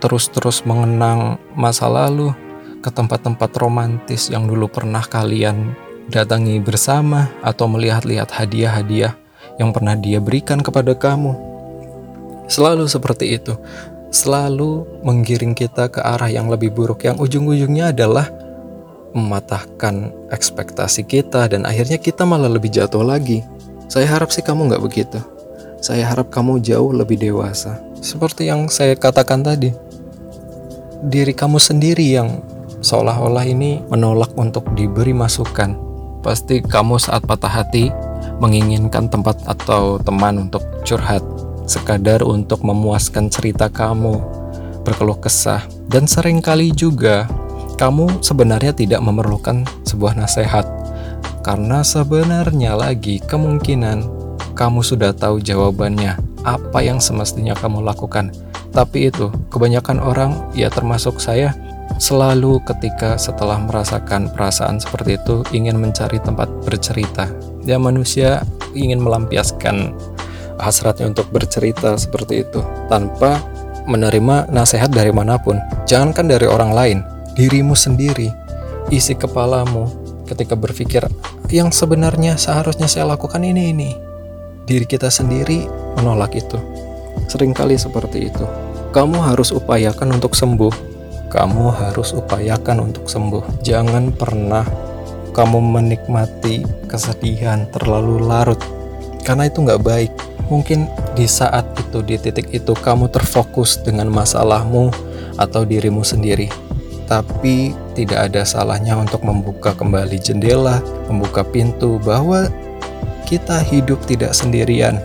terus-terus 0.00 0.64
mengenang 0.64 1.36
masa 1.52 1.86
lalu 1.86 2.32
ke 2.80 2.88
tempat-tempat 2.88 3.52
romantis 3.60 4.32
yang 4.32 4.48
dulu 4.48 4.66
pernah 4.66 5.04
kalian 5.04 5.76
datangi 6.08 6.58
bersama 6.58 7.28
atau 7.44 7.68
melihat-lihat 7.68 8.32
hadiah-hadiah 8.32 9.14
yang 9.60 9.70
pernah 9.70 9.94
dia 9.94 10.18
berikan 10.18 10.64
kepada 10.64 10.96
kamu. 10.96 11.36
Selalu 12.50 12.88
seperti 12.90 13.36
itu, 13.36 13.54
selalu 14.10 14.88
menggiring 15.06 15.54
kita 15.54 15.86
ke 15.92 16.02
arah 16.02 16.32
yang 16.32 16.50
lebih 16.50 16.74
buruk 16.74 17.06
yang 17.06 17.20
ujung-ujungnya 17.20 17.94
adalah 17.94 18.26
mematahkan 19.14 20.10
ekspektasi 20.32 21.06
kita 21.06 21.46
dan 21.46 21.68
akhirnya 21.68 22.00
kita 22.00 22.26
malah 22.26 22.50
lebih 22.50 22.72
jatuh 22.72 23.04
lagi. 23.04 23.44
Saya 23.86 24.06
harap 24.10 24.34
sih 24.34 24.42
kamu 24.42 24.70
nggak 24.70 24.82
begitu. 24.82 25.18
Saya 25.78 26.06
harap 26.10 26.30
kamu 26.30 26.62
jauh 26.62 26.90
lebih 26.92 27.18
dewasa. 27.18 27.78
Seperti 28.00 28.48
yang 28.48 28.68
saya 28.70 28.94
katakan 28.94 29.42
tadi, 29.42 29.72
diri 31.06 31.32
kamu 31.32 31.56
sendiri 31.56 32.04
yang 32.04 32.44
seolah-olah 32.84 33.44
ini 33.48 33.80
menolak 33.88 34.36
untuk 34.36 34.68
diberi 34.76 35.16
masukan. 35.16 35.76
Pasti 36.20 36.60
kamu 36.60 37.00
saat 37.00 37.24
patah 37.24 37.48
hati 37.48 37.88
menginginkan 38.40 39.08
tempat 39.08 39.40
atau 39.48 39.96
teman 40.00 40.48
untuk 40.48 40.60
curhat, 40.84 41.24
sekadar 41.64 42.20
untuk 42.20 42.60
memuaskan 42.60 43.32
cerita 43.32 43.72
kamu, 43.72 44.20
berkeluh 44.84 45.16
kesah, 45.16 45.64
dan 45.88 46.04
sering 46.04 46.44
kali 46.44 46.72
juga 46.72 47.24
kamu 47.80 48.20
sebenarnya 48.20 48.76
tidak 48.76 49.00
memerlukan 49.00 49.64
sebuah 49.88 50.12
nasihat 50.12 50.68
karena 51.40 51.80
sebenarnya 51.80 52.76
lagi 52.76 53.16
kemungkinan 53.24 54.04
kamu 54.52 54.84
sudah 54.84 55.16
tahu 55.16 55.40
jawabannya, 55.40 56.20
apa 56.44 56.78
yang 56.84 57.00
semestinya 57.00 57.56
kamu 57.56 57.80
lakukan. 57.80 58.28
Tapi 58.70 59.10
itu, 59.10 59.30
kebanyakan 59.50 59.98
orang, 59.98 60.50
ya 60.54 60.70
termasuk 60.70 61.18
saya, 61.18 61.54
selalu 61.98 62.62
ketika 62.62 63.18
setelah 63.18 63.58
merasakan 63.58 64.30
perasaan 64.30 64.78
seperti 64.78 65.18
itu 65.18 65.42
ingin 65.50 65.76
mencari 65.76 66.22
tempat 66.22 66.46
bercerita. 66.62 67.26
Ya 67.66 67.76
manusia 67.76 68.46
ingin 68.72 69.02
melampiaskan 69.02 69.92
hasratnya 70.62 71.10
untuk 71.10 71.28
bercerita 71.34 71.98
seperti 71.98 72.46
itu 72.46 72.62
tanpa 72.86 73.42
menerima 73.90 74.48
nasihat 74.54 74.92
dari 74.92 75.10
mana 75.10 75.36
pun. 75.40 75.58
Jangankan 75.84 76.30
dari 76.30 76.46
orang 76.46 76.70
lain, 76.70 76.98
dirimu 77.34 77.74
sendiri, 77.74 78.30
isi 78.94 79.18
kepalamu 79.18 79.90
ketika 80.30 80.54
berpikir 80.54 81.02
yang 81.50 81.74
sebenarnya 81.74 82.38
seharusnya 82.38 82.86
saya 82.86 83.10
lakukan 83.10 83.42
ini 83.42 83.74
ini 83.74 83.90
diri 84.62 84.86
kita 84.86 85.10
sendiri 85.10 85.66
menolak 85.98 86.38
itu 86.38 86.54
sering 87.30 87.54
kali 87.54 87.78
seperti 87.78 88.26
itu. 88.26 88.42
Kamu 88.90 89.22
harus 89.22 89.54
upayakan 89.54 90.18
untuk 90.18 90.34
sembuh. 90.34 90.90
Kamu 91.30 91.70
harus 91.70 92.10
upayakan 92.10 92.90
untuk 92.90 93.06
sembuh. 93.06 93.62
Jangan 93.62 94.10
pernah 94.10 94.66
kamu 95.30 95.62
menikmati 95.62 96.66
kesedihan 96.90 97.70
terlalu 97.70 98.18
larut 98.26 98.58
karena 99.22 99.46
itu 99.46 99.62
nggak 99.62 99.82
baik. 99.86 100.12
Mungkin 100.50 100.90
di 101.14 101.30
saat 101.30 101.62
itu 101.78 102.02
di 102.02 102.18
titik 102.18 102.50
itu 102.50 102.74
kamu 102.74 103.06
terfokus 103.14 103.78
dengan 103.78 104.10
masalahmu 104.10 104.90
atau 105.38 105.62
dirimu 105.62 106.02
sendiri. 106.02 106.50
Tapi 107.06 107.74
tidak 107.94 108.30
ada 108.30 108.42
salahnya 108.46 108.98
untuk 108.98 109.22
membuka 109.22 109.74
kembali 109.74 110.18
jendela, 110.18 110.82
membuka 111.06 111.46
pintu 111.46 112.02
bahwa 112.02 112.50
kita 113.26 113.62
hidup 113.62 114.02
tidak 114.06 114.34
sendirian. 114.34 114.98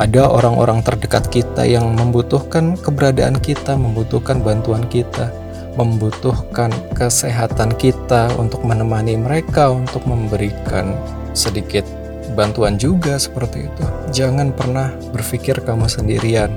Ada 0.00 0.24
orang-orang 0.28 0.80
terdekat 0.80 1.28
kita 1.28 1.68
yang 1.68 1.92
membutuhkan 1.92 2.80
keberadaan 2.80 3.36
kita, 3.36 3.76
membutuhkan 3.76 4.40
bantuan 4.40 4.88
kita, 4.88 5.28
membutuhkan 5.76 6.72
kesehatan 6.96 7.76
kita 7.76 8.32
untuk 8.40 8.64
menemani 8.64 9.20
mereka, 9.20 9.68
untuk 9.68 10.04
memberikan 10.08 10.96
sedikit 11.36 11.84
bantuan 12.32 12.80
juga 12.80 13.20
seperti 13.20 13.68
itu. 13.68 13.84
Jangan 14.12 14.56
pernah 14.56 14.92
berpikir 15.12 15.60
kamu 15.60 15.84
sendirian 15.88 16.52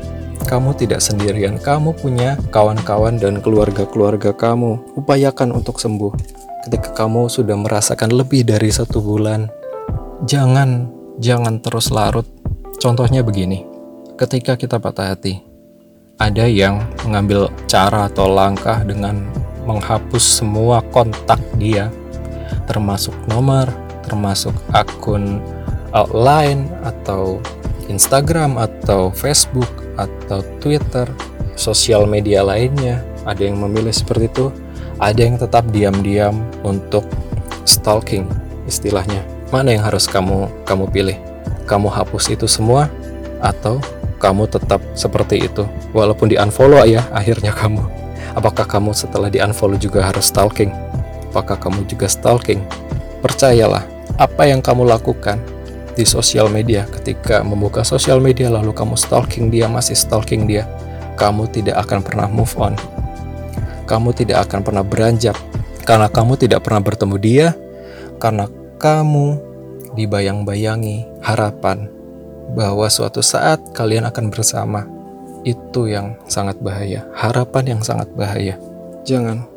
kamu 0.45 0.77
tidak 0.77 1.01
sendirian. 1.01 1.57
Kamu 1.57 1.97
punya 1.97 2.37
kawan-kawan 2.53 3.17
dan 3.17 3.41
keluarga-keluarga 3.41 4.35
kamu. 4.35 4.93
Upayakan 4.99 5.55
untuk 5.55 5.81
sembuh. 5.81 6.13
Ketika 6.67 6.93
kamu 6.93 7.31
sudah 7.31 7.57
merasakan 7.57 8.13
lebih 8.13 8.45
dari 8.45 8.69
satu 8.69 9.01
bulan, 9.01 9.49
jangan 10.29 10.91
jangan 11.17 11.63
terus 11.63 11.89
larut. 11.89 12.34
Contohnya 12.75 13.25
begini, 13.25 13.65
ketika 14.19 14.59
kita 14.59 14.77
patah 14.77 15.15
hati, 15.15 15.41
ada 16.15 16.47
yang 16.47 16.79
mengambil 17.03 17.51
cara 17.67 18.07
atau 18.07 18.27
langkah 18.31 18.83
dengan 18.83 19.27
menghapus 19.65 20.43
semua 20.43 20.79
kontak 20.93 21.39
dia, 21.59 21.89
termasuk 22.69 23.15
nomor, 23.27 23.67
termasuk 24.05 24.53
akun 24.71 25.41
line 26.11 26.67
atau 26.83 27.39
Instagram 27.87 28.59
atau 28.59 29.09
Facebook 29.11 29.69
atau 29.95 30.43
Twitter, 30.59 31.07
sosial 31.55 32.05
media 32.05 32.43
lainnya. 32.43 33.01
Ada 33.25 33.49
yang 33.49 33.57
memilih 33.57 33.95
seperti 33.95 34.29
itu, 34.29 34.53
ada 35.01 35.17
yang 35.17 35.41
tetap 35.41 35.65
diam-diam 35.73 36.45
untuk 36.61 37.03
stalking 37.65 38.29
istilahnya. 38.69 39.25
Mana 39.49 39.73
yang 39.73 39.83
harus 39.83 40.05
kamu 40.05 40.45
kamu 40.67 40.85
pilih? 40.93 41.17
Kamu 41.65 41.89
hapus 41.89 42.33
itu 42.33 42.45
semua 42.45 42.87
atau 43.41 43.81
kamu 44.21 44.47
tetap 44.47 44.79
seperti 44.95 45.45
itu 45.45 45.67
walaupun 45.91 46.31
di 46.31 46.37
unfollow 46.39 46.85
ya 46.85 47.05
akhirnya 47.11 47.51
kamu. 47.51 47.83
Apakah 48.37 48.65
kamu 48.65 48.93
setelah 48.93 49.29
di 49.29 49.41
unfollow 49.41 49.77
juga 49.77 50.05
harus 50.05 50.29
stalking? 50.29 50.71
Apakah 51.33 51.59
kamu 51.59 51.83
juga 51.89 52.07
stalking? 52.07 52.63
Percayalah, 53.19 53.83
apa 54.15 54.47
yang 54.47 54.63
kamu 54.63 54.87
lakukan 54.87 55.41
di 55.95 56.03
sosial 56.03 56.51
media 56.51 56.83
ketika 56.91 57.39
membuka 57.39 57.81
sosial 57.87 58.19
media 58.19 58.51
lalu 58.51 58.75
kamu 58.75 58.99
stalking 58.99 59.47
dia 59.47 59.71
masih 59.71 59.95
stalking 59.95 60.43
dia 60.43 60.67
kamu 61.15 61.47
tidak 61.47 61.87
akan 61.87 62.03
pernah 62.03 62.27
move 62.27 62.51
on 62.59 62.75
kamu 63.87 64.11
tidak 64.11 64.43
akan 64.51 64.59
pernah 64.59 64.83
beranjak 64.83 65.39
karena 65.87 66.11
kamu 66.11 66.35
tidak 66.35 66.67
pernah 66.67 66.83
bertemu 66.83 67.15
dia 67.15 67.47
karena 68.19 68.51
kamu 68.75 69.39
dibayang-bayangi 69.95 71.07
harapan 71.23 71.89
bahwa 72.53 72.85
suatu 72.91 73.23
saat 73.25 73.73
kalian 73.73 74.05
akan 74.05 74.29
bersama 74.29 74.85
itu 75.47 75.89
yang 75.89 76.19
sangat 76.29 76.59
bahaya 76.61 77.07
harapan 77.15 77.77
yang 77.77 77.81
sangat 77.81 78.11
bahaya 78.13 78.59
jangan 79.07 79.47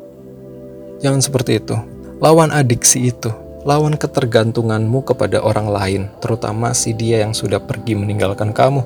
jangan 1.03 1.21
seperti 1.21 1.61
itu 1.61 1.75
lawan 2.17 2.49
adiksi 2.49 3.13
itu 3.13 3.29
lawan 3.67 3.99
ketergantunganmu 3.99 5.03
kepada 5.03 5.43
orang 5.43 5.67
lain, 5.67 6.01
terutama 6.23 6.71
si 6.71 6.95
dia 6.95 7.23
yang 7.23 7.35
sudah 7.35 7.59
pergi 7.59 7.95
meninggalkan 7.95 8.55
kamu. 8.55 8.83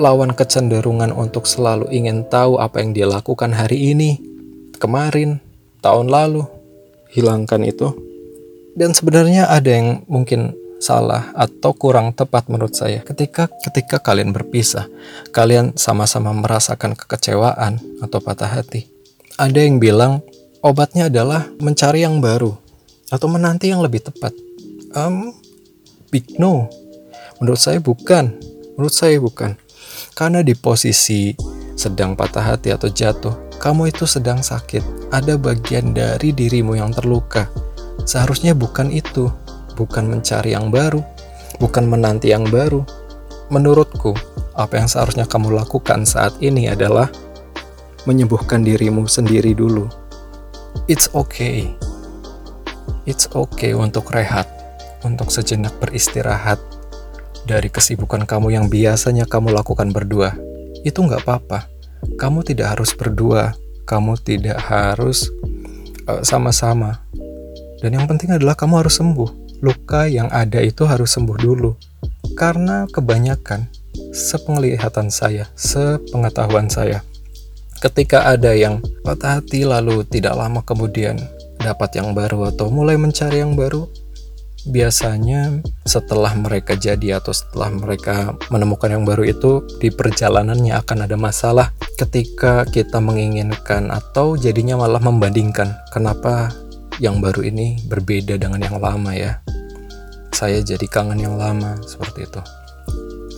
lawan 0.00 0.32
kecenderungan 0.32 1.12
untuk 1.12 1.44
selalu 1.44 1.84
ingin 1.92 2.24
tahu 2.24 2.56
apa 2.56 2.80
yang 2.80 2.96
dia 2.96 3.04
lakukan 3.04 3.52
hari 3.52 3.92
ini, 3.92 4.24
kemarin, 4.80 5.36
tahun 5.84 6.08
lalu. 6.08 6.48
Hilangkan 7.12 7.60
itu. 7.60 7.92
Dan 8.72 8.96
sebenarnya 8.96 9.52
ada 9.52 9.68
yang 9.68 10.04
mungkin 10.08 10.56
salah 10.82 11.30
atau 11.38 11.70
kurang 11.70 12.10
tepat 12.10 12.50
menurut 12.50 12.74
saya. 12.74 13.04
Ketika 13.06 13.46
ketika 13.62 14.02
kalian 14.02 14.34
berpisah 14.34 14.90
kalian 15.30 15.78
sama-sama 15.78 16.34
merasakan 16.34 16.98
kekecewaan 16.98 17.78
atau 18.02 18.18
patah 18.18 18.50
hati. 18.50 18.90
Ada 19.38 19.62
yang 19.62 19.78
bilang 19.78 20.20
obatnya 20.60 21.06
adalah 21.06 21.46
mencari 21.62 22.02
yang 22.02 22.18
baru 22.18 22.58
atau 23.14 23.30
menanti 23.30 23.70
yang 23.70 23.80
lebih 23.80 24.02
tepat. 24.02 24.34
Um, 24.92 25.30
big 26.10 26.36
no. 26.36 26.66
Menurut 27.38 27.62
saya 27.62 27.78
bukan. 27.78 28.34
Menurut 28.74 28.92
saya 28.92 29.16
bukan. 29.22 29.54
Karena 30.18 30.42
di 30.42 30.52
posisi 30.58 31.32
sedang 31.78 32.18
patah 32.18 32.52
hati 32.52 32.74
atau 32.74 32.90
jatuh 32.90 33.56
kamu 33.62 33.94
itu 33.94 34.04
sedang 34.04 34.42
sakit. 34.42 35.14
Ada 35.14 35.38
bagian 35.38 35.94
dari 35.94 36.34
dirimu 36.34 36.76
yang 36.76 36.90
terluka 36.90 37.46
seharusnya 38.04 38.52
bukan 38.56 38.92
itu 38.92 39.30
bukan 39.74 40.08
mencari 40.08 40.52
yang 40.54 40.68
baru, 40.68 41.00
bukan 41.58 41.88
menanti 41.88 42.30
yang 42.32 42.46
baru. 42.48 42.84
Menurutku, 43.52 44.16
apa 44.56 44.80
yang 44.80 44.88
seharusnya 44.88 45.28
kamu 45.28 45.52
lakukan 45.52 46.08
saat 46.08 46.32
ini 46.40 46.72
adalah 46.72 47.12
menyembuhkan 48.08 48.64
dirimu 48.64 49.04
sendiri 49.04 49.52
dulu. 49.52 49.88
It's 50.88 51.12
okay. 51.12 51.68
It's 53.04 53.28
okay 53.34 53.76
untuk 53.76 54.08
rehat, 54.14 54.48
untuk 55.04 55.28
sejenak 55.28 55.76
beristirahat 55.82 56.58
dari 57.44 57.68
kesibukan 57.68 58.24
kamu 58.24 58.54
yang 58.54 58.66
biasanya 58.70 59.26
kamu 59.26 59.52
lakukan 59.52 59.90
berdua. 59.90 60.32
Itu 60.86 61.04
nggak 61.04 61.26
apa-apa. 61.26 61.68
Kamu 62.18 62.42
tidak 62.42 62.78
harus 62.78 62.94
berdua, 62.94 63.54
kamu 63.86 64.18
tidak 64.22 64.58
harus 64.58 65.30
eh, 66.08 66.22
sama-sama. 66.22 67.02
Uh, 67.14 67.21
Dan 67.82 67.98
yang 67.98 68.06
penting 68.06 68.30
adalah 68.30 68.54
kamu 68.54 68.86
harus 68.86 69.02
sembuh 69.02 69.42
luka 69.62 70.10
yang 70.10 70.26
ada 70.34 70.58
itu 70.58 70.86
harus 70.86 71.14
sembuh 71.14 71.38
dulu. 71.38 71.74
Karena 72.34 72.86
kebanyakan, 72.90 73.70
sepenglihatan 74.14 75.10
saya, 75.10 75.50
sepengetahuan 75.54 76.66
saya, 76.70 77.02
ketika 77.78 78.26
ada 78.30 78.54
yang 78.54 78.82
patah 79.06 79.38
hati 79.38 79.66
lalu 79.66 80.02
tidak 80.06 80.34
lama 80.38 80.62
kemudian 80.62 81.18
dapat 81.62 81.98
yang 81.98 82.14
baru 82.14 82.50
atau 82.50 82.70
mulai 82.70 82.98
mencari 82.98 83.38
yang 83.38 83.54
baru, 83.54 83.86
biasanya 84.66 85.62
setelah 85.82 86.30
mereka 86.38 86.78
jadi 86.78 87.18
atau 87.18 87.34
setelah 87.34 87.70
mereka 87.70 88.34
menemukan 88.50 88.94
yang 88.94 89.02
baru 89.02 89.26
itu 89.26 89.66
di 89.82 89.90
perjalanannya 89.90 90.78
akan 90.78 91.10
ada 91.10 91.18
masalah 91.18 91.74
ketika 91.98 92.62
kita 92.70 93.02
menginginkan 93.02 93.90
atau 93.90 94.38
jadinya 94.38 94.78
malah 94.78 95.02
membandingkan 95.02 95.74
kenapa 95.90 96.54
yang 97.00 97.22
baru 97.22 97.46
ini 97.46 97.80
berbeda 97.86 98.36
dengan 98.36 98.60
yang 98.60 98.76
lama 98.82 99.12
ya. 99.14 99.40
Saya 100.32 100.60
jadi 100.60 100.84
kangen 100.90 101.22
yang 101.22 101.38
lama 101.38 101.78
seperti 101.86 102.26
itu. 102.26 102.40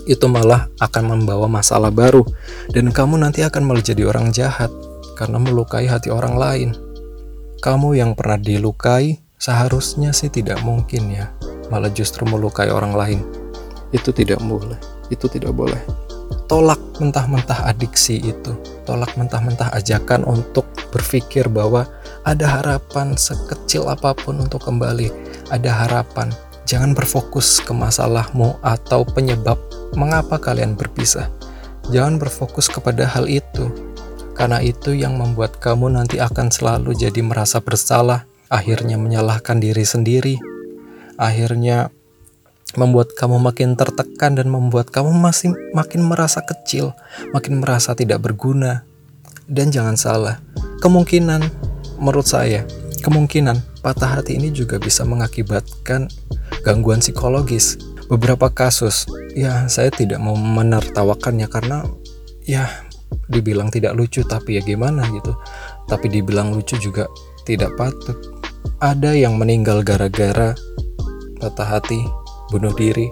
Itu 0.08 0.26
malah 0.30 0.70
akan 0.80 1.04
membawa 1.16 1.46
masalah 1.46 1.92
baru 1.92 2.24
dan 2.72 2.90
kamu 2.90 3.20
nanti 3.20 3.44
akan 3.44 3.62
malah 3.66 3.84
jadi 3.84 4.08
orang 4.08 4.32
jahat 4.32 4.72
karena 5.14 5.38
melukai 5.38 5.86
hati 5.86 6.10
orang 6.10 6.34
lain. 6.34 6.70
Kamu 7.60 7.96
yang 7.96 8.16
pernah 8.16 8.40
dilukai 8.40 9.20
seharusnya 9.36 10.16
sih 10.16 10.32
tidak 10.32 10.60
mungkin 10.64 11.12
ya 11.12 11.32
malah 11.68 11.92
justru 11.92 12.24
melukai 12.24 12.72
orang 12.72 12.92
lain. 12.96 13.20
Itu 13.92 14.10
tidak 14.10 14.40
boleh 14.40 14.94
itu 15.12 15.26
tidak 15.28 15.52
boleh. 15.52 15.80
Tolak 16.48 17.00
mentah-mentah 17.00 17.68
adiksi 17.68 18.20
itu 18.20 18.52
tolak 18.84 19.16
mentah-mentah 19.16 19.72
ajakan 19.74 20.28
untuk 20.28 20.68
berpikir 20.92 21.48
bahwa 21.48 21.88
ada 22.24 22.60
harapan 22.60 23.16
sekecil 23.16 23.88
apa 23.88 24.16
pun 24.16 24.40
untuk 24.40 24.64
kembali 24.64 25.12
ada 25.52 25.70
harapan 25.84 26.32
Jangan 26.64 26.96
berfokus 26.96 27.60
ke 27.60 27.76
masalahmu 27.76 28.56
atau 28.64 29.04
penyebab 29.04 29.60
mengapa 29.92 30.40
kalian 30.40 30.72
berpisah. 30.72 31.28
Jangan 31.92 32.16
berfokus 32.16 32.72
kepada 32.72 33.04
hal 33.04 33.28
itu, 33.28 33.68
karena 34.32 34.64
itu 34.64 34.96
yang 34.96 35.20
membuat 35.20 35.60
kamu 35.60 35.92
nanti 35.92 36.16
akan 36.24 36.48
selalu 36.48 36.96
jadi 36.96 37.20
merasa 37.20 37.60
bersalah, 37.60 38.24
akhirnya 38.48 38.96
menyalahkan 38.96 39.60
diri 39.60 39.84
sendiri, 39.84 40.40
akhirnya 41.20 41.92
membuat 42.80 43.12
kamu 43.12 43.44
makin 43.44 43.76
tertekan 43.76 44.40
dan 44.40 44.48
membuat 44.48 44.88
kamu 44.88 45.12
masih 45.12 45.52
makin 45.76 46.00
merasa 46.00 46.40
kecil, 46.40 46.96
makin 47.36 47.60
merasa 47.60 47.92
tidak 47.92 48.24
berguna. 48.24 48.88
Dan 49.44 49.68
jangan 49.68 50.00
salah, 50.00 50.40
kemungkinan 50.80 51.44
menurut 52.04 52.28
saya, 52.28 52.68
kemungkinan 53.00 53.80
patah 53.80 54.20
hati 54.20 54.36
ini 54.36 54.52
juga 54.52 54.76
bisa 54.76 55.08
mengakibatkan 55.08 56.12
gangguan 56.60 57.00
psikologis. 57.00 57.80
Beberapa 58.12 58.52
kasus, 58.52 59.08
ya 59.32 59.64
saya 59.72 59.88
tidak 59.88 60.20
mau 60.20 60.36
menertawakannya 60.36 61.48
karena 61.48 61.88
ya 62.44 62.68
dibilang 63.32 63.72
tidak 63.72 63.96
lucu 63.96 64.20
tapi 64.28 64.60
ya 64.60 64.62
gimana 64.62 65.08
gitu. 65.08 65.32
Tapi 65.88 66.12
dibilang 66.12 66.52
lucu 66.52 66.76
juga 66.76 67.08
tidak 67.48 67.72
patut. 67.80 68.20
Ada 68.84 69.16
yang 69.16 69.40
meninggal 69.40 69.80
gara-gara 69.80 70.52
patah 71.40 71.80
hati, 71.80 72.04
bunuh 72.52 72.76
diri. 72.76 73.08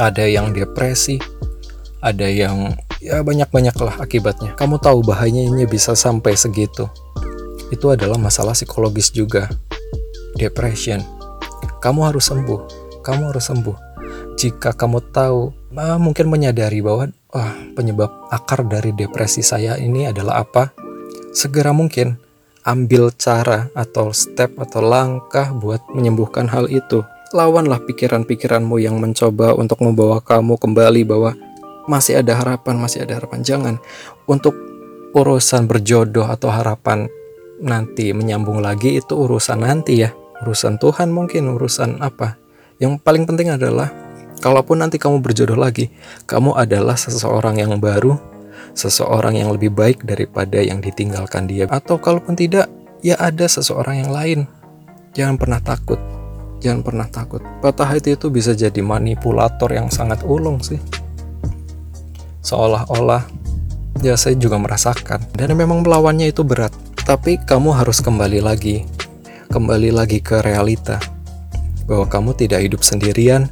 Ada 0.00 0.24
yang 0.24 0.56
depresi, 0.56 1.20
ada 2.00 2.24
yang 2.24 2.72
ya 3.04 3.20
banyak-banyak 3.20 3.76
lah 3.76 4.00
akibatnya. 4.00 4.56
Kamu 4.56 4.80
tahu 4.80 5.04
bahayanya 5.04 5.68
bisa 5.68 5.92
sampai 5.92 6.32
segitu. 6.32 6.88
Itu 7.70 7.94
adalah 7.94 8.18
masalah 8.18 8.52
psikologis 8.52 9.14
juga. 9.14 9.48
Depression 10.34 11.20
kamu 11.80 12.12
harus 12.12 12.28
sembuh. 12.28 12.60
Kamu 13.00 13.32
harus 13.32 13.48
sembuh. 13.48 13.76
Jika 14.36 14.76
kamu 14.76 15.00
tahu, 15.12 15.72
ah, 15.80 15.96
mungkin 15.96 16.28
menyadari 16.28 16.84
bahwa 16.84 17.08
oh, 17.32 17.52
penyebab 17.72 18.28
akar 18.28 18.68
dari 18.68 18.92
depresi 18.92 19.40
saya 19.40 19.80
ini 19.80 20.08
adalah 20.08 20.44
apa, 20.44 20.76
segera 21.32 21.72
mungkin 21.72 22.20
ambil 22.68 23.08
cara 23.16 23.72
atau 23.72 24.12
step 24.12 24.60
atau 24.60 24.84
langkah 24.84 25.56
buat 25.56 25.80
menyembuhkan 25.96 26.52
hal 26.52 26.68
itu. 26.68 27.00
Lawanlah 27.32 27.80
pikiran-pikiranmu 27.88 28.76
yang 28.76 29.00
mencoba 29.00 29.56
untuk 29.56 29.80
membawa 29.80 30.20
kamu 30.20 30.60
kembali 30.60 31.02
bahwa 31.08 31.32
masih 31.88 32.20
ada 32.20 32.36
harapan, 32.36 32.76
masih 32.76 33.08
ada 33.08 33.16
harapan. 33.16 33.40
Jangan 33.40 33.74
untuk 34.28 34.52
urusan 35.16 35.64
berjodoh 35.64 36.28
atau 36.28 36.52
harapan 36.52 37.08
nanti 37.60 38.16
menyambung 38.16 38.64
lagi 38.64 38.98
itu 38.98 39.14
urusan 39.14 39.62
nanti 39.62 40.02
ya. 40.04 40.10
Urusan 40.40 40.80
Tuhan 40.80 41.12
mungkin 41.12 41.52
urusan 41.52 42.00
apa. 42.00 42.40
Yang 42.80 43.04
paling 43.04 43.28
penting 43.28 43.52
adalah 43.52 43.92
kalaupun 44.40 44.80
nanti 44.80 44.96
kamu 44.96 45.20
berjodoh 45.20 45.60
lagi 45.60 45.92
kamu 46.24 46.56
adalah 46.56 46.96
seseorang 46.96 47.60
yang 47.60 47.76
baru 47.76 48.16
seseorang 48.72 49.36
yang 49.36 49.52
lebih 49.52 49.74
baik 49.74 50.06
daripada 50.06 50.62
yang 50.62 50.80
ditinggalkan 50.80 51.44
dia. 51.44 51.68
Atau 51.68 52.00
kalaupun 52.00 52.38
tidak 52.38 52.70
ya 53.04 53.18
ada 53.20 53.44
seseorang 53.44 54.06
yang 54.06 54.10
lain. 54.12 54.40
Jangan 55.12 55.36
pernah 55.36 55.60
takut. 55.60 55.98
Jangan 56.60 56.80
pernah 56.84 57.08
takut. 57.08 57.42
Patah 57.64 57.88
hati 57.88 58.14
itu 58.14 58.28
bisa 58.28 58.52
jadi 58.52 58.78
manipulator 58.84 59.72
yang 59.72 59.88
sangat 59.88 60.22
ulung 60.22 60.60
sih. 60.60 60.78
Seolah-olah 62.44 63.26
ya 64.04 64.14
saya 64.14 64.36
juga 64.38 64.60
merasakan. 64.60 65.24
Dan 65.34 65.56
memang 65.56 65.82
melawannya 65.82 66.30
itu 66.30 66.46
berat 66.46 66.72
tapi 67.10 67.42
kamu 67.42 67.74
harus 67.74 67.98
kembali 67.98 68.38
lagi. 68.38 68.86
Kembali 69.50 69.90
lagi 69.90 70.22
ke 70.22 70.46
realita. 70.46 71.02
Bahwa 71.90 72.06
kamu 72.06 72.38
tidak 72.38 72.62
hidup 72.62 72.86
sendirian, 72.86 73.50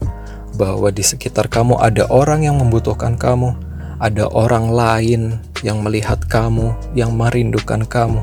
bahwa 0.54 0.94
di 0.94 1.02
sekitar 1.02 1.50
kamu 1.50 1.74
ada 1.74 2.06
orang 2.06 2.46
yang 2.46 2.54
membutuhkan 2.62 3.18
kamu, 3.18 3.58
ada 3.98 4.30
orang 4.30 4.70
lain 4.70 5.42
yang 5.66 5.82
melihat 5.82 6.22
kamu, 6.30 6.70
yang 6.94 7.18
merindukan 7.18 7.82
kamu. 7.82 8.22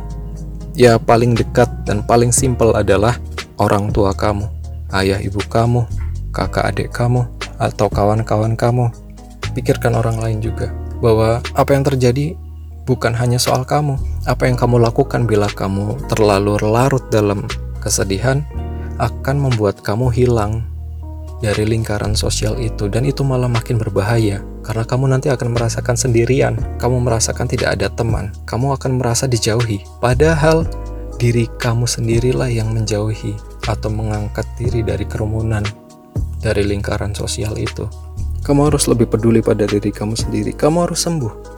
Ya, 0.71 0.95
paling 0.95 1.36
dekat 1.36 1.67
dan 1.84 2.00
paling 2.08 2.32
simpel 2.32 2.71
adalah 2.71 3.19
orang 3.60 3.91
tua 3.91 4.15
kamu, 4.15 4.48
ayah 4.95 5.19
ibu 5.19 5.43
kamu, 5.52 5.84
kakak 6.32 6.71
adik 6.71 6.95
kamu, 6.95 7.28
atau 7.60 7.91
kawan-kawan 7.91 8.56
kamu. 8.56 8.88
Pikirkan 9.52 10.00
orang 10.00 10.15
lain 10.15 10.39
juga. 10.39 10.71
Bahwa 11.04 11.43
apa 11.60 11.76
yang 11.76 11.84
terjadi 11.84 12.39
bukan 12.86 13.12
hanya 13.17 13.41
soal 13.41 13.65
kamu. 13.65 13.98
Apa 14.30 14.48
yang 14.48 14.58
kamu 14.58 14.82
lakukan 14.82 15.26
bila 15.26 15.50
kamu 15.50 15.98
terlalu 16.10 16.58
larut 16.62 17.04
dalam 17.12 17.45
Kesedihan 17.86 18.41
akan 18.98 19.45
membuat 19.45 19.86
kamu 19.86 20.10
hilang 20.10 20.65
dari 21.38 21.69
lingkaran 21.69 22.17
sosial 22.17 22.58
itu 22.58 22.89
dan 22.89 23.06
itu 23.06 23.21
malah 23.21 23.45
makin 23.45 23.78
berbahaya 23.78 24.41
karena 24.65 24.82
kamu 24.82 25.06
nanti 25.13 25.30
akan 25.30 25.54
merasakan 25.54 25.93
sendirian, 25.93 26.58
kamu 26.82 27.06
merasakan 27.06 27.45
tidak 27.45 27.78
ada 27.78 27.86
teman, 27.93 28.34
kamu 28.50 28.74
akan 28.74 28.98
merasa 28.98 29.30
dijauhi. 29.30 29.86
Padahal 30.02 30.65
diri 31.21 31.45
kamu 31.62 31.86
sendirilah 31.86 32.50
yang 32.50 32.74
menjauhi 32.74 33.38
atau 33.69 33.93
mengangkat 33.93 34.50
diri 34.58 34.82
dari 34.82 35.06
kerumunan 35.06 35.62
dari 36.41 36.65
lingkaran 36.65 37.13
sosial 37.13 37.54
itu. 37.62 37.86
Kamu 38.41 38.74
harus 38.74 38.89
lebih 38.89 39.10
peduli 39.10 39.45
pada 39.45 39.69
diri 39.69 39.93
kamu 39.93 40.17
sendiri. 40.17 40.54
Kamu 40.54 40.89
harus 40.89 41.06
sembuh. 41.06 41.55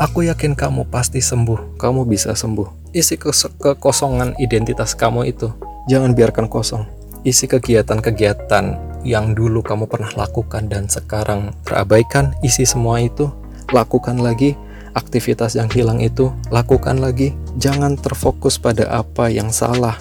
Aku 0.00 0.24
yakin 0.24 0.56
kamu 0.56 0.88
pasti 0.88 1.20
sembuh. 1.20 1.76
Kamu 1.76 2.08
bisa 2.08 2.32
sembuh. 2.32 2.96
Isi 2.96 3.20
kekosongan 3.20 4.40
identitas 4.40 4.96
kamu 4.96 5.28
itu. 5.28 5.52
Jangan 5.92 6.16
biarkan 6.16 6.48
kosong. 6.48 6.88
Isi 7.28 7.44
kegiatan-kegiatan 7.44 8.64
yang 9.04 9.36
dulu 9.36 9.60
kamu 9.60 9.84
pernah 9.84 10.08
lakukan 10.16 10.72
dan 10.72 10.88
sekarang 10.88 11.52
terabaikan. 11.68 12.32
Isi 12.40 12.64
semua 12.64 13.04
itu. 13.04 13.28
Lakukan 13.68 14.16
lagi 14.16 14.56
aktivitas 14.96 15.60
yang 15.60 15.68
hilang 15.68 16.00
itu. 16.00 16.32
Lakukan 16.48 16.96
lagi. 16.96 17.36
Jangan 17.60 18.00
terfokus 18.00 18.56
pada 18.56 18.88
apa 18.88 19.28
yang 19.28 19.52
salah 19.52 20.00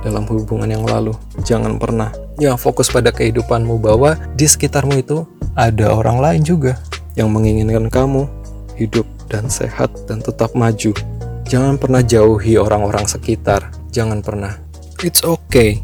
dalam 0.00 0.24
hubungan 0.24 0.72
yang 0.72 0.84
lalu. 0.88 1.12
Jangan 1.44 1.76
pernah 1.76 2.08
ya 2.40 2.56
fokus 2.56 2.88
pada 2.88 3.12
kehidupanmu 3.12 3.78
bahwa 3.84 4.16
di 4.32 4.48
sekitarmu 4.48 4.96
itu 4.96 5.28
ada 5.54 5.92
orang 5.92 6.18
lain 6.18 6.42
juga 6.42 6.80
yang 7.14 7.30
menginginkan 7.30 7.86
kamu 7.92 8.26
hidup 8.74 9.06
dan 9.30 9.50
sehat 9.50 9.90
dan 10.06 10.20
tetap 10.20 10.52
maju. 10.52 10.92
Jangan 11.44 11.76
pernah 11.76 12.00
jauhi 12.00 12.56
orang-orang 12.56 13.04
sekitar. 13.04 13.70
Jangan 13.94 14.24
pernah. 14.24 14.58
It's 15.02 15.22
okay. 15.22 15.82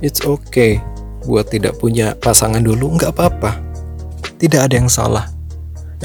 It's 0.00 0.24
okay 0.24 0.82
buat 1.24 1.48
tidak 1.48 1.80
punya 1.80 2.12
pasangan 2.20 2.60
dulu, 2.60 3.00
nggak 3.00 3.12
apa-apa. 3.16 3.58
Tidak 4.36 4.60
ada 4.60 4.74
yang 4.76 4.92
salah. 4.92 5.32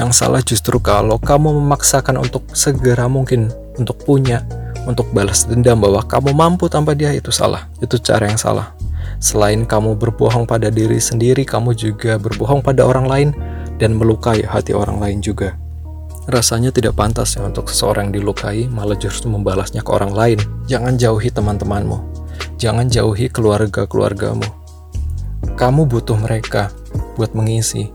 Yang 0.00 0.10
salah 0.16 0.40
justru 0.40 0.80
kalau 0.80 1.20
kamu 1.20 1.60
memaksakan 1.60 2.16
untuk 2.16 2.48
segera 2.56 3.04
mungkin 3.04 3.52
untuk 3.76 4.00
punya, 4.08 4.40
untuk 4.88 5.12
balas 5.12 5.44
dendam 5.44 5.76
bahwa 5.76 6.00
kamu 6.08 6.32
mampu 6.32 6.72
tanpa 6.72 6.96
dia 6.96 7.12
itu 7.12 7.28
salah. 7.28 7.68
Itu 7.84 8.00
cara 8.00 8.32
yang 8.32 8.40
salah. 8.40 8.72
Selain 9.20 9.68
kamu 9.68 10.00
berbohong 10.00 10.48
pada 10.48 10.72
diri 10.72 10.96
sendiri, 10.96 11.44
kamu 11.44 11.76
juga 11.76 12.16
berbohong 12.16 12.64
pada 12.64 12.88
orang 12.88 13.04
lain 13.04 13.28
dan 13.76 13.92
melukai 13.92 14.40
hati 14.40 14.72
orang 14.72 14.96
lain 14.96 15.20
juga. 15.20 15.59
Rasanya 16.30 16.70
tidak 16.70 16.94
pantas 16.94 17.34
ya 17.34 17.42
untuk 17.42 17.66
seseorang 17.66 18.08
yang 18.08 18.22
dilukai 18.22 18.70
malah 18.70 18.94
justru 18.94 19.26
membalasnya 19.26 19.82
ke 19.82 19.90
orang 19.90 20.14
lain. 20.14 20.38
Jangan 20.70 20.94
jauhi 20.94 21.34
teman-temanmu. 21.34 21.98
Jangan 22.54 22.86
jauhi 22.86 23.26
keluarga-keluargamu. 23.26 24.46
Kamu 25.58 25.90
butuh 25.90 26.14
mereka 26.14 26.70
buat 27.18 27.34
mengisi. 27.34 27.90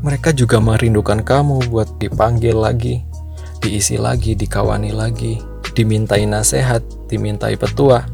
Mereka 0.00 0.32
juga 0.32 0.56
merindukan 0.56 1.20
kamu 1.20 1.68
buat 1.68 2.00
dipanggil 2.00 2.56
lagi, 2.56 3.04
diisi 3.60 4.00
lagi, 4.00 4.32
dikawani 4.32 4.96
lagi, 4.96 5.40
dimintai 5.76 6.24
nasihat, 6.24 6.80
dimintai 7.08 7.56
petua, 7.60 8.04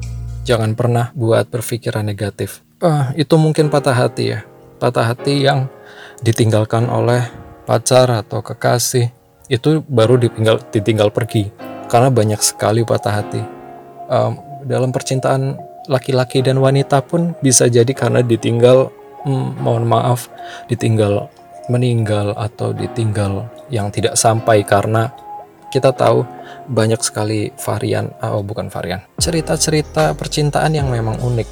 Jangan 0.51 0.73
pernah 0.73 1.13
buat 1.13 1.53
berpikiran 1.53 2.03
negatif. 2.03 2.65
Ah, 2.81 3.13
itu 3.15 3.37
mungkin 3.37 3.69
patah 3.69 3.93
hati 3.93 4.35
ya. 4.35 4.41
Patah 4.81 5.13
hati 5.13 5.45
yang 5.45 5.69
ditinggalkan 6.25 6.89
oleh 6.89 7.29
pacar 7.69 8.09
atau 8.09 8.41
kekasih. 8.41 9.13
Itu 9.51 9.83
baru 9.83 10.15
ditinggal, 10.15 10.71
ditinggal 10.71 11.11
pergi. 11.11 11.51
Karena 11.91 12.07
banyak 12.07 12.39
sekali 12.39 12.87
patah 12.87 13.15
hati. 13.19 13.43
Um, 14.07 14.39
dalam 14.63 14.95
percintaan 14.95 15.59
laki-laki 15.91 16.39
dan 16.39 16.63
wanita 16.63 17.03
pun 17.03 17.35
bisa 17.43 17.67
jadi 17.67 17.91
karena 17.91 18.23
ditinggal, 18.23 18.95
hmm, 19.27 19.59
mohon 19.59 19.91
maaf, 19.91 20.31
ditinggal 20.71 21.27
meninggal 21.67 22.35
atau 22.39 22.75
ditinggal 22.75 23.47
yang 23.71 23.91
tidak 23.95 24.19
sampai 24.19 24.67
karena 24.67 25.15
kita 25.71 25.95
tahu 25.95 26.27
banyak 26.67 26.99
sekali 26.99 27.55
varian, 27.63 28.11
oh 28.27 28.43
bukan 28.43 28.67
varian, 28.67 29.07
cerita-cerita 29.23 30.19
percintaan 30.19 30.75
yang 30.75 30.91
memang 30.91 31.23
unik. 31.23 31.49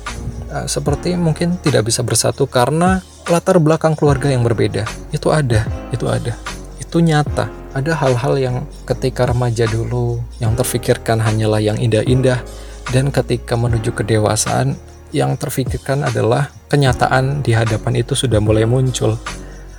Uh, 0.49 0.67
seperti 0.67 1.15
mungkin 1.15 1.61
tidak 1.63 1.87
bisa 1.87 2.03
bersatu 2.03 2.51
karena 2.51 2.99
latar 3.31 3.63
belakang 3.63 3.95
keluarga 3.95 4.27
yang 4.27 4.43
berbeda. 4.43 4.83
Itu 5.15 5.31
ada, 5.31 5.63
itu 5.95 6.11
ada. 6.11 6.35
Itu 6.83 6.99
nyata. 6.99 7.58
Ada 7.77 7.93
hal-hal 8.01 8.35
yang 8.41 8.57
ketika 8.89 9.29
remaja 9.29 9.69
dulu 9.69 10.25
yang 10.41 10.57
terfikirkan 10.57 11.21
hanyalah 11.21 11.61
yang 11.61 11.77
indah-indah 11.77 12.41
dan 12.89 13.13
ketika 13.13 13.61
menuju 13.61 13.93
kedewasaan 13.93 14.73
yang 15.13 15.37
terfikirkan 15.37 16.05
adalah 16.05 16.49
kenyataan 16.73 17.45
di 17.45 17.53
hadapan 17.53 18.01
itu 18.01 18.17
sudah 18.17 18.41
mulai 18.41 18.65
muncul 18.65 19.17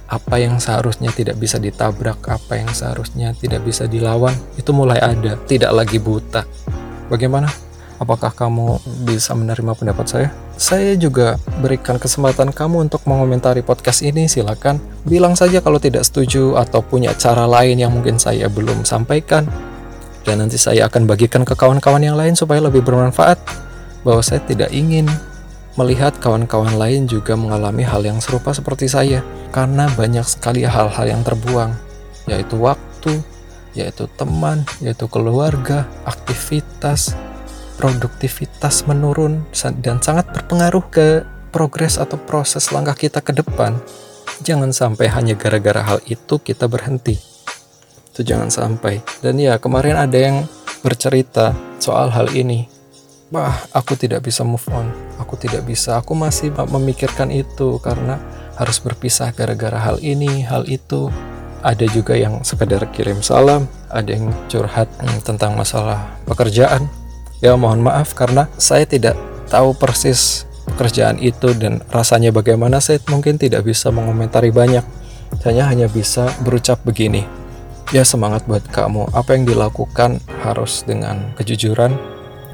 apa 0.09 0.41
yang 0.41 0.57
seharusnya 0.57 1.13
tidak 1.13 1.37
bisa 1.37 1.61
ditabrak, 1.61 2.17
apa 2.25 2.57
yang 2.57 2.73
seharusnya 2.73 3.29
tidak 3.37 3.61
bisa 3.61 3.85
dilawan, 3.85 4.33
itu 4.57 4.73
mulai 4.73 4.97
ada, 4.97 5.37
tidak 5.45 5.69
lagi 5.69 6.01
buta. 6.01 6.49
Bagaimana? 7.13 7.68
Apakah 7.99 8.31
kamu 8.31 8.79
bisa 9.03 9.35
menerima 9.35 9.75
pendapat 9.75 10.05
saya? 10.07 10.27
Saya 10.55 10.95
juga 10.95 11.35
berikan 11.59 11.99
kesempatan 11.99 12.55
kamu 12.55 12.87
untuk 12.87 13.03
mengomentari 13.03 13.59
podcast 13.59 14.07
ini. 14.07 14.23
Silakan 14.31 14.79
bilang 15.03 15.35
saja 15.35 15.59
kalau 15.59 15.83
tidak 15.83 16.07
setuju 16.07 16.55
atau 16.55 16.79
punya 16.79 17.11
cara 17.19 17.43
lain 17.43 17.75
yang 17.75 17.91
mungkin 17.91 18.15
saya 18.15 18.47
belum 18.47 18.87
sampaikan. 18.87 19.43
Dan 20.23 20.39
nanti 20.39 20.55
saya 20.55 20.87
akan 20.87 21.11
bagikan 21.11 21.43
ke 21.43 21.59
kawan-kawan 21.59 21.99
yang 21.99 22.15
lain 22.15 22.39
supaya 22.39 22.63
lebih 22.63 22.87
bermanfaat. 22.87 23.35
Bahwa 24.07 24.23
saya 24.23 24.39
tidak 24.47 24.71
ingin 24.71 25.11
melihat 25.75 26.15
kawan-kawan 26.23 26.79
lain 26.79 27.03
juga 27.03 27.35
mengalami 27.35 27.83
hal 27.83 27.99
yang 28.07 28.23
serupa 28.23 28.55
seperti 28.55 28.87
saya, 28.87 29.19
karena 29.51 29.91
banyak 29.91 30.23
sekali 30.23 30.63
hal-hal 30.63 31.03
yang 31.03 31.23
terbuang, 31.23 31.75
yaitu 32.31 32.55
waktu, 32.59 33.19
yaitu 33.75 34.07
teman, 34.15 34.63
yaitu 34.83 35.07
keluarga, 35.07 35.87
aktivitas, 36.03 37.15
produktivitas 37.79 38.83
menurun, 38.83 39.47
dan 39.79 40.03
sangat 40.03 40.27
berpengaruh 40.35 40.83
ke 40.91 41.07
progres 41.55 41.95
atau 41.95 42.19
proses 42.19 42.75
langkah 42.75 42.99
kita 42.99 43.23
ke 43.23 43.31
depan. 43.31 43.79
Jangan 44.43 44.75
sampai 44.75 45.07
hanya 45.07 45.39
gara-gara 45.39 45.79
hal 45.79 46.03
itu 46.11 46.35
kita 46.43 46.67
berhenti. 46.67 47.15
Itu 48.11 48.27
jangan 48.27 48.51
sampai. 48.51 48.99
Dan 49.23 49.39
ya, 49.39 49.55
kemarin 49.55 49.95
ada 49.95 50.19
yang 50.19 50.43
bercerita 50.83 51.55
soal 51.79 52.11
hal 52.11 52.31
ini 52.35 52.79
Wah, 53.29 53.53
aku 53.77 53.93
tidak 53.93 54.25
bisa 54.25 54.41
move 54.41 54.65
on. 54.73 54.89
Aku 55.21 55.37
tidak 55.37 55.61
bisa. 55.69 56.01
Aku 56.01 56.17
masih 56.17 56.49
memikirkan 56.49 57.29
itu 57.29 57.77
karena 57.77 58.17
harus 58.57 58.81
berpisah 58.81 59.29
gara-gara 59.37 59.77
hal 59.77 60.01
ini, 60.01 60.41
hal 60.49 60.65
itu. 60.65 61.13
Ada 61.61 61.85
juga 61.93 62.17
yang 62.17 62.41
sekedar 62.41 62.81
kirim 62.89 63.21
salam, 63.21 63.69
ada 63.93 64.09
yang 64.09 64.33
curhat 64.49 64.89
hmm, 64.97 65.21
tentang 65.21 65.53
masalah 65.53 66.09
pekerjaan. 66.25 66.89
Ya, 67.39 67.55
mohon 67.55 67.79
maaf 67.79 68.11
karena 68.15 68.51
saya 68.59 68.83
tidak 68.83 69.15
tahu 69.47 69.71
persis 69.75 70.43
pekerjaan 70.67 71.17
itu 71.23 71.55
dan 71.55 71.81
rasanya 71.89 72.29
bagaimana 72.35 72.83
saya 72.83 72.99
mungkin 73.07 73.39
tidak 73.39 73.63
bisa 73.67 73.89
mengomentari 73.89 74.51
banyak. 74.51 74.83
Saya 75.39 75.65
hanya 75.67 75.87
bisa 75.87 76.29
berucap 76.43 76.83
begini. 76.83 77.23
Ya 77.95 78.05
semangat 78.05 78.45
buat 78.45 78.67
kamu. 78.69 79.09
Apa 79.15 79.33
yang 79.39 79.49
dilakukan 79.49 80.21
harus 80.45 80.83
dengan 80.85 81.33
kejujuran, 81.39 81.95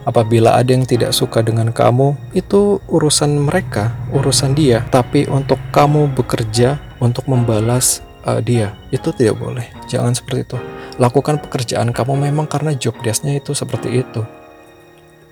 Apabila 0.06 0.54
ada 0.54 0.70
yang 0.70 0.86
tidak 0.86 1.18
suka 1.18 1.42
dengan 1.42 1.74
kamu, 1.74 2.14
itu 2.38 2.78
urusan 2.94 3.42
mereka, 3.42 3.98
urusan 4.14 4.54
dia. 4.54 4.86
Tapi 4.94 5.26
untuk 5.26 5.58
kamu 5.74 6.14
bekerja 6.14 6.78
untuk 7.02 7.26
membalas 7.26 8.06
uh, 8.22 8.38
dia, 8.38 8.78
itu 8.94 9.10
tidak 9.10 9.42
boleh. 9.42 9.66
Jangan 9.90 10.14
seperti 10.14 10.46
itu. 10.46 10.58
Lakukan 11.02 11.42
pekerjaan 11.42 11.90
kamu 11.90 12.30
memang 12.30 12.46
karena 12.46 12.78
job 12.78 12.94
desknya 13.02 13.42
itu 13.42 13.58
seperti 13.58 14.06
itu. 14.06 14.22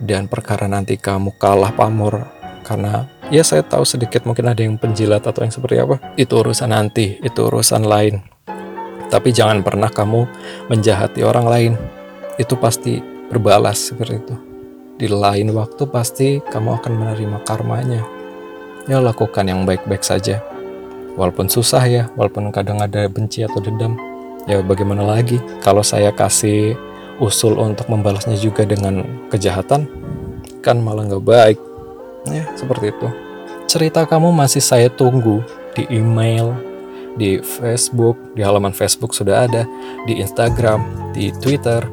Dan 0.04 0.28
perkara 0.28 0.68
nanti 0.68 1.00
kamu 1.00 1.39
kalah 1.39 1.72
pamor 1.72 2.28
karena 2.68 3.08
ya 3.32 3.39
saya 3.39 3.63
tahu 3.63 3.88
sedikit 3.88 4.28
mungkin 4.28 4.52
ada 4.52 4.60
yang 4.60 4.76
penjilat 4.76 5.24
atau 5.24 5.48
yang 5.48 5.56
seperti 5.56 5.80
apa. 5.80 6.04
Itu 6.20 6.44
urusan 6.44 6.76
nanti, 6.76 7.24
itu 7.24 7.39
urusan 7.48 7.88
lain. 7.88 8.20
Tapi 9.08 9.32
jangan 9.32 9.63
pernah 9.63 9.88
kamu 9.88 10.28
menjahati 10.68 11.24
orang 11.24 11.46
lain. 11.48 11.74
Itu 12.36 12.60
pasti 12.60 13.00
berbalas 13.32 13.80
seperti 13.80 14.16
itu 14.20 14.36
di 14.94 15.10
lain 15.10 15.50
waktu 15.58 15.89
pasti 15.89 16.38
kamu 16.39 16.80
akan 16.82 16.94
menerima 16.94 17.38
karmanya. 17.44 18.02
Ya 18.86 19.02
lakukan 19.02 19.48
yang 19.48 19.66
baik-baik 19.66 20.06
saja. 20.06 20.44
Walaupun 21.18 21.50
susah 21.50 21.84
ya, 21.86 22.04
walaupun 22.16 22.50
kadang 22.54 22.82
ada 22.82 23.10
benci 23.10 23.46
atau 23.46 23.60
dendam. 23.60 23.98
Ya 24.46 24.60
bagaimana 24.60 25.04
lagi 25.04 25.39
kalau 25.63 25.82
saya 25.82 26.12
kasih 26.12 26.76
usul 27.21 27.60
untuk 27.60 27.89
membalasnya 27.89 28.38
juga 28.39 28.65
dengan 28.65 29.06
kejahatan, 29.30 29.86
kan 30.65 30.78
malah 30.82 31.06
nggak 31.06 31.26
baik. 31.26 31.60
Ya 32.30 32.47
seperti 32.56 32.95
itu. 32.95 33.08
Cerita 33.67 34.06
kamu 34.06 34.32
masih 34.32 34.63
saya 34.63 34.88
tunggu 34.88 35.43
di 35.73 35.84
email, 35.89 36.54
di 37.17 37.41
Facebook, 37.41 38.15
di 38.38 38.41
halaman 38.45 38.71
Facebook 38.71 39.12
sudah 39.12 39.49
ada, 39.49 39.67
di 40.06 40.21
Instagram, 40.21 41.12
di 41.13 41.34
Twitter. 41.41 41.84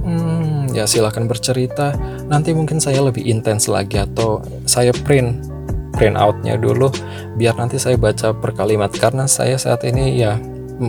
Hmm, 0.00 0.72
ya 0.72 0.86
silahkan 0.86 1.26
bercerita 1.26 1.92
nanti 2.30 2.54
mungkin 2.54 2.78
saya 2.78 3.02
lebih 3.04 3.26
intens 3.26 3.66
lagi 3.66 4.00
atau 4.00 4.40
saya 4.64 4.94
print 5.04 5.44
print 5.92 6.16
outnya 6.16 6.56
dulu 6.56 6.88
biar 7.36 7.58
nanti 7.58 7.76
saya 7.76 7.98
baca 7.98 8.32
per 8.32 8.54
kalimat 8.54 8.88
karena 8.94 9.26
saya 9.26 9.58
saat 9.58 9.82
ini 9.84 10.22
ya 10.22 10.38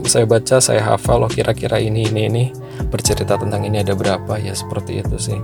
saya 0.08 0.24
baca 0.24 0.62
saya 0.64 0.80
hafal 0.86 1.26
oh 1.26 1.32
kira-kira 1.32 1.82
ini 1.82 2.08
ini 2.08 2.22
ini 2.30 2.44
bercerita 2.88 3.36
tentang 3.38 3.68
ini 3.68 3.84
ada 3.86 3.94
berapa 3.94 4.40
ya 4.42 4.56
seperti 4.56 5.04
itu 5.04 5.20
sih. 5.20 5.38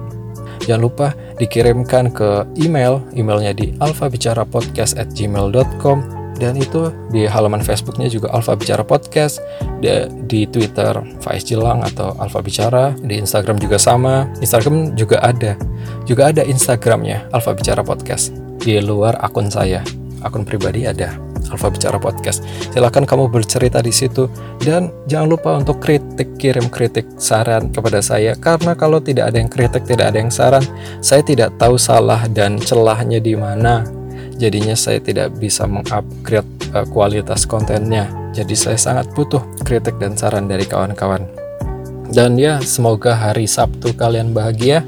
Jangan 0.66 0.82
lupa 0.82 1.14
dikirimkan 1.38 2.10
ke 2.12 2.46
email 2.58 3.02
emailnya 3.14 3.54
di 3.54 3.78
alfabicarapodcast@gmail.com 3.78 6.18
dan 6.38 6.54
itu 6.56 6.94
di 7.10 7.26
halaman 7.26 7.66
Facebooknya 7.66 8.06
juga 8.08 8.30
Alfa 8.30 8.54
Bicara 8.54 8.86
Podcast 8.86 9.42
di, 9.82 9.90
di 10.30 10.46
Twitter 10.46 10.94
Faiz 11.20 11.44
Jelang 11.44 11.82
atau 11.82 12.14
Alfa 12.22 12.46
Bicara 12.46 12.94
di 13.02 13.18
Instagram 13.18 13.58
juga 13.58 13.82
sama 13.82 14.30
Instagram 14.40 14.94
juga 14.94 15.18
ada 15.26 15.58
juga 16.06 16.30
ada 16.30 16.46
Instagramnya 16.46 17.34
Alfa 17.34 17.58
Bicara 17.58 17.82
Podcast 17.82 18.32
di 18.62 18.78
luar 18.78 19.18
akun 19.22 19.50
saya 19.50 19.82
akun 20.22 20.46
pribadi 20.46 20.86
ada 20.86 21.18
Alfa 21.52 21.72
Bicara 21.72 21.98
Podcast 21.98 22.44
silahkan 22.72 23.04
kamu 23.04 23.32
bercerita 23.32 23.80
di 23.84 23.94
situ 23.94 24.28
dan 24.64 24.92
jangan 25.08 25.28
lupa 25.32 25.52
untuk 25.58 25.80
kritik 25.84 26.36
kirim 26.38 26.68
kritik 26.68 27.08
saran 27.18 27.70
kepada 27.72 28.04
saya 28.04 28.36
karena 28.38 28.74
kalau 28.76 29.00
tidak 29.00 29.34
ada 29.34 29.38
yang 29.40 29.52
kritik 29.52 29.84
tidak 29.88 30.16
ada 30.16 30.20
yang 30.20 30.34
saran 30.34 30.64
saya 31.00 31.24
tidak 31.24 31.56
tahu 31.56 31.80
salah 31.80 32.26
dan 32.32 32.60
celahnya 32.60 33.18
di 33.18 33.34
mana 33.36 33.88
jadinya 34.38 34.78
saya 34.78 35.02
tidak 35.02 35.34
bisa 35.36 35.66
mengupgrade 35.66 36.48
uh, 36.72 36.86
kualitas 36.88 37.44
kontennya. 37.50 38.08
Jadi 38.32 38.54
saya 38.54 38.78
sangat 38.78 39.10
butuh 39.18 39.42
kritik 39.66 39.98
dan 39.98 40.14
saran 40.14 40.46
dari 40.46 40.64
kawan-kawan. 40.64 41.26
Dan 42.08 42.40
ya, 42.40 42.62
semoga 42.64 43.18
hari 43.18 43.50
Sabtu 43.50 43.92
kalian 43.98 44.32
bahagia. 44.32 44.86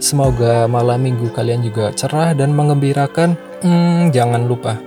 Semoga 0.00 0.64
malam 0.64 1.02
minggu 1.02 1.28
kalian 1.34 1.64
juga 1.64 1.92
cerah 1.92 2.32
dan 2.36 2.54
mengembirakan. 2.54 3.36
Hmm, 3.60 4.08
jangan 4.14 4.48
lupa, 4.48 4.78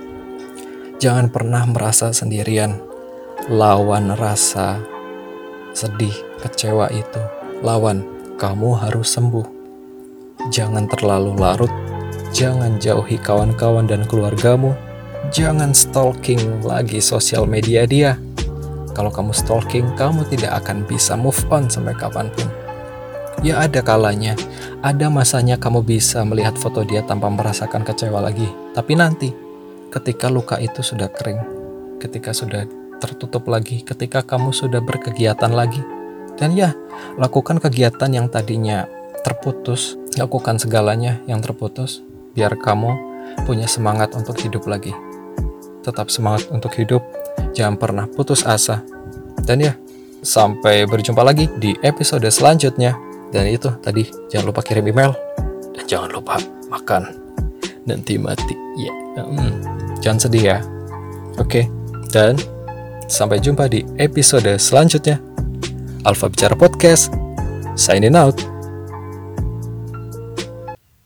jangan 1.00 1.30
pernah 1.30 1.64
merasa 1.64 2.10
sendirian. 2.10 2.78
Lawan 3.50 4.14
rasa 4.16 4.80
sedih, 5.76 6.14
kecewa 6.40 6.88
itu. 6.94 7.22
Lawan, 7.60 8.04
kamu 8.40 8.78
harus 8.78 9.12
sembuh. 9.12 9.46
Jangan 10.52 10.88
terlalu 10.90 11.32
larut 11.36 11.72
Jangan 12.34 12.82
jauhi 12.82 13.14
kawan-kawan 13.14 13.86
dan 13.86 14.02
keluargamu. 14.10 14.74
Jangan 15.30 15.70
stalking 15.70 16.66
lagi 16.66 16.98
sosial 16.98 17.46
media 17.46 17.86
dia. 17.86 18.18
Kalau 18.90 19.06
kamu 19.06 19.30
stalking, 19.30 19.94
kamu 19.94 20.26
tidak 20.26 20.58
akan 20.58 20.82
bisa 20.82 21.14
move 21.14 21.38
on 21.54 21.70
sampai 21.70 21.94
kapan 21.94 22.26
pun. 22.34 22.50
Ya 23.46 23.62
ada 23.62 23.78
kalanya, 23.86 24.34
ada 24.82 25.06
masanya 25.14 25.54
kamu 25.62 25.86
bisa 25.86 26.26
melihat 26.26 26.58
foto 26.58 26.82
dia 26.82 27.06
tanpa 27.06 27.30
merasakan 27.30 27.86
kecewa 27.86 28.18
lagi. 28.18 28.50
Tapi 28.74 28.98
nanti, 28.98 29.30
ketika 29.94 30.26
luka 30.26 30.58
itu 30.58 30.82
sudah 30.82 31.06
kering, 31.06 31.38
ketika 32.02 32.34
sudah 32.34 32.66
tertutup 32.98 33.46
lagi, 33.46 33.86
ketika 33.86 34.26
kamu 34.26 34.50
sudah 34.50 34.82
berkegiatan 34.82 35.54
lagi, 35.54 35.78
dan 36.34 36.58
ya, 36.58 36.74
lakukan 37.14 37.62
kegiatan 37.62 38.10
yang 38.10 38.26
tadinya 38.26 38.90
terputus, 39.22 39.94
lakukan 40.18 40.58
segalanya 40.58 41.22
yang 41.30 41.38
terputus, 41.38 42.02
biar 42.34 42.58
kamu 42.58 42.90
punya 43.46 43.70
semangat 43.70 44.18
untuk 44.18 44.34
hidup 44.42 44.66
lagi. 44.66 44.90
Tetap 45.86 46.10
semangat 46.10 46.50
untuk 46.50 46.74
hidup, 46.74 47.00
jangan 47.54 47.78
pernah 47.78 48.10
putus 48.10 48.42
asa. 48.42 48.82
Dan 49.46 49.62
ya, 49.62 49.72
sampai 50.24 50.90
berjumpa 50.90 51.22
lagi 51.22 51.46
di 51.60 51.76
episode 51.86 52.26
selanjutnya. 52.26 52.98
Dan 53.30 53.46
itu 53.46 53.70
tadi, 53.78 54.06
jangan 54.32 54.50
lupa 54.50 54.60
kirim 54.64 54.90
email. 54.90 55.14
Dan 55.70 55.84
jangan 55.86 56.10
lupa 56.10 56.40
makan. 56.72 57.14
Nanti 57.84 58.16
mati. 58.16 58.56
Ya, 58.80 58.90
hmm, 59.22 59.83
jangan 60.04 60.20
sedih 60.20 60.44
ya. 60.52 60.58
Oke, 61.40 61.66
dan 62.12 62.36
sampai 63.08 63.40
jumpa 63.40 63.72
di 63.72 63.88
episode 63.96 64.60
selanjutnya. 64.60 65.16
Alfa 66.04 66.28
Bicara 66.28 66.52
Podcast, 66.52 67.08
signing 67.72 68.12
out. 68.12 68.53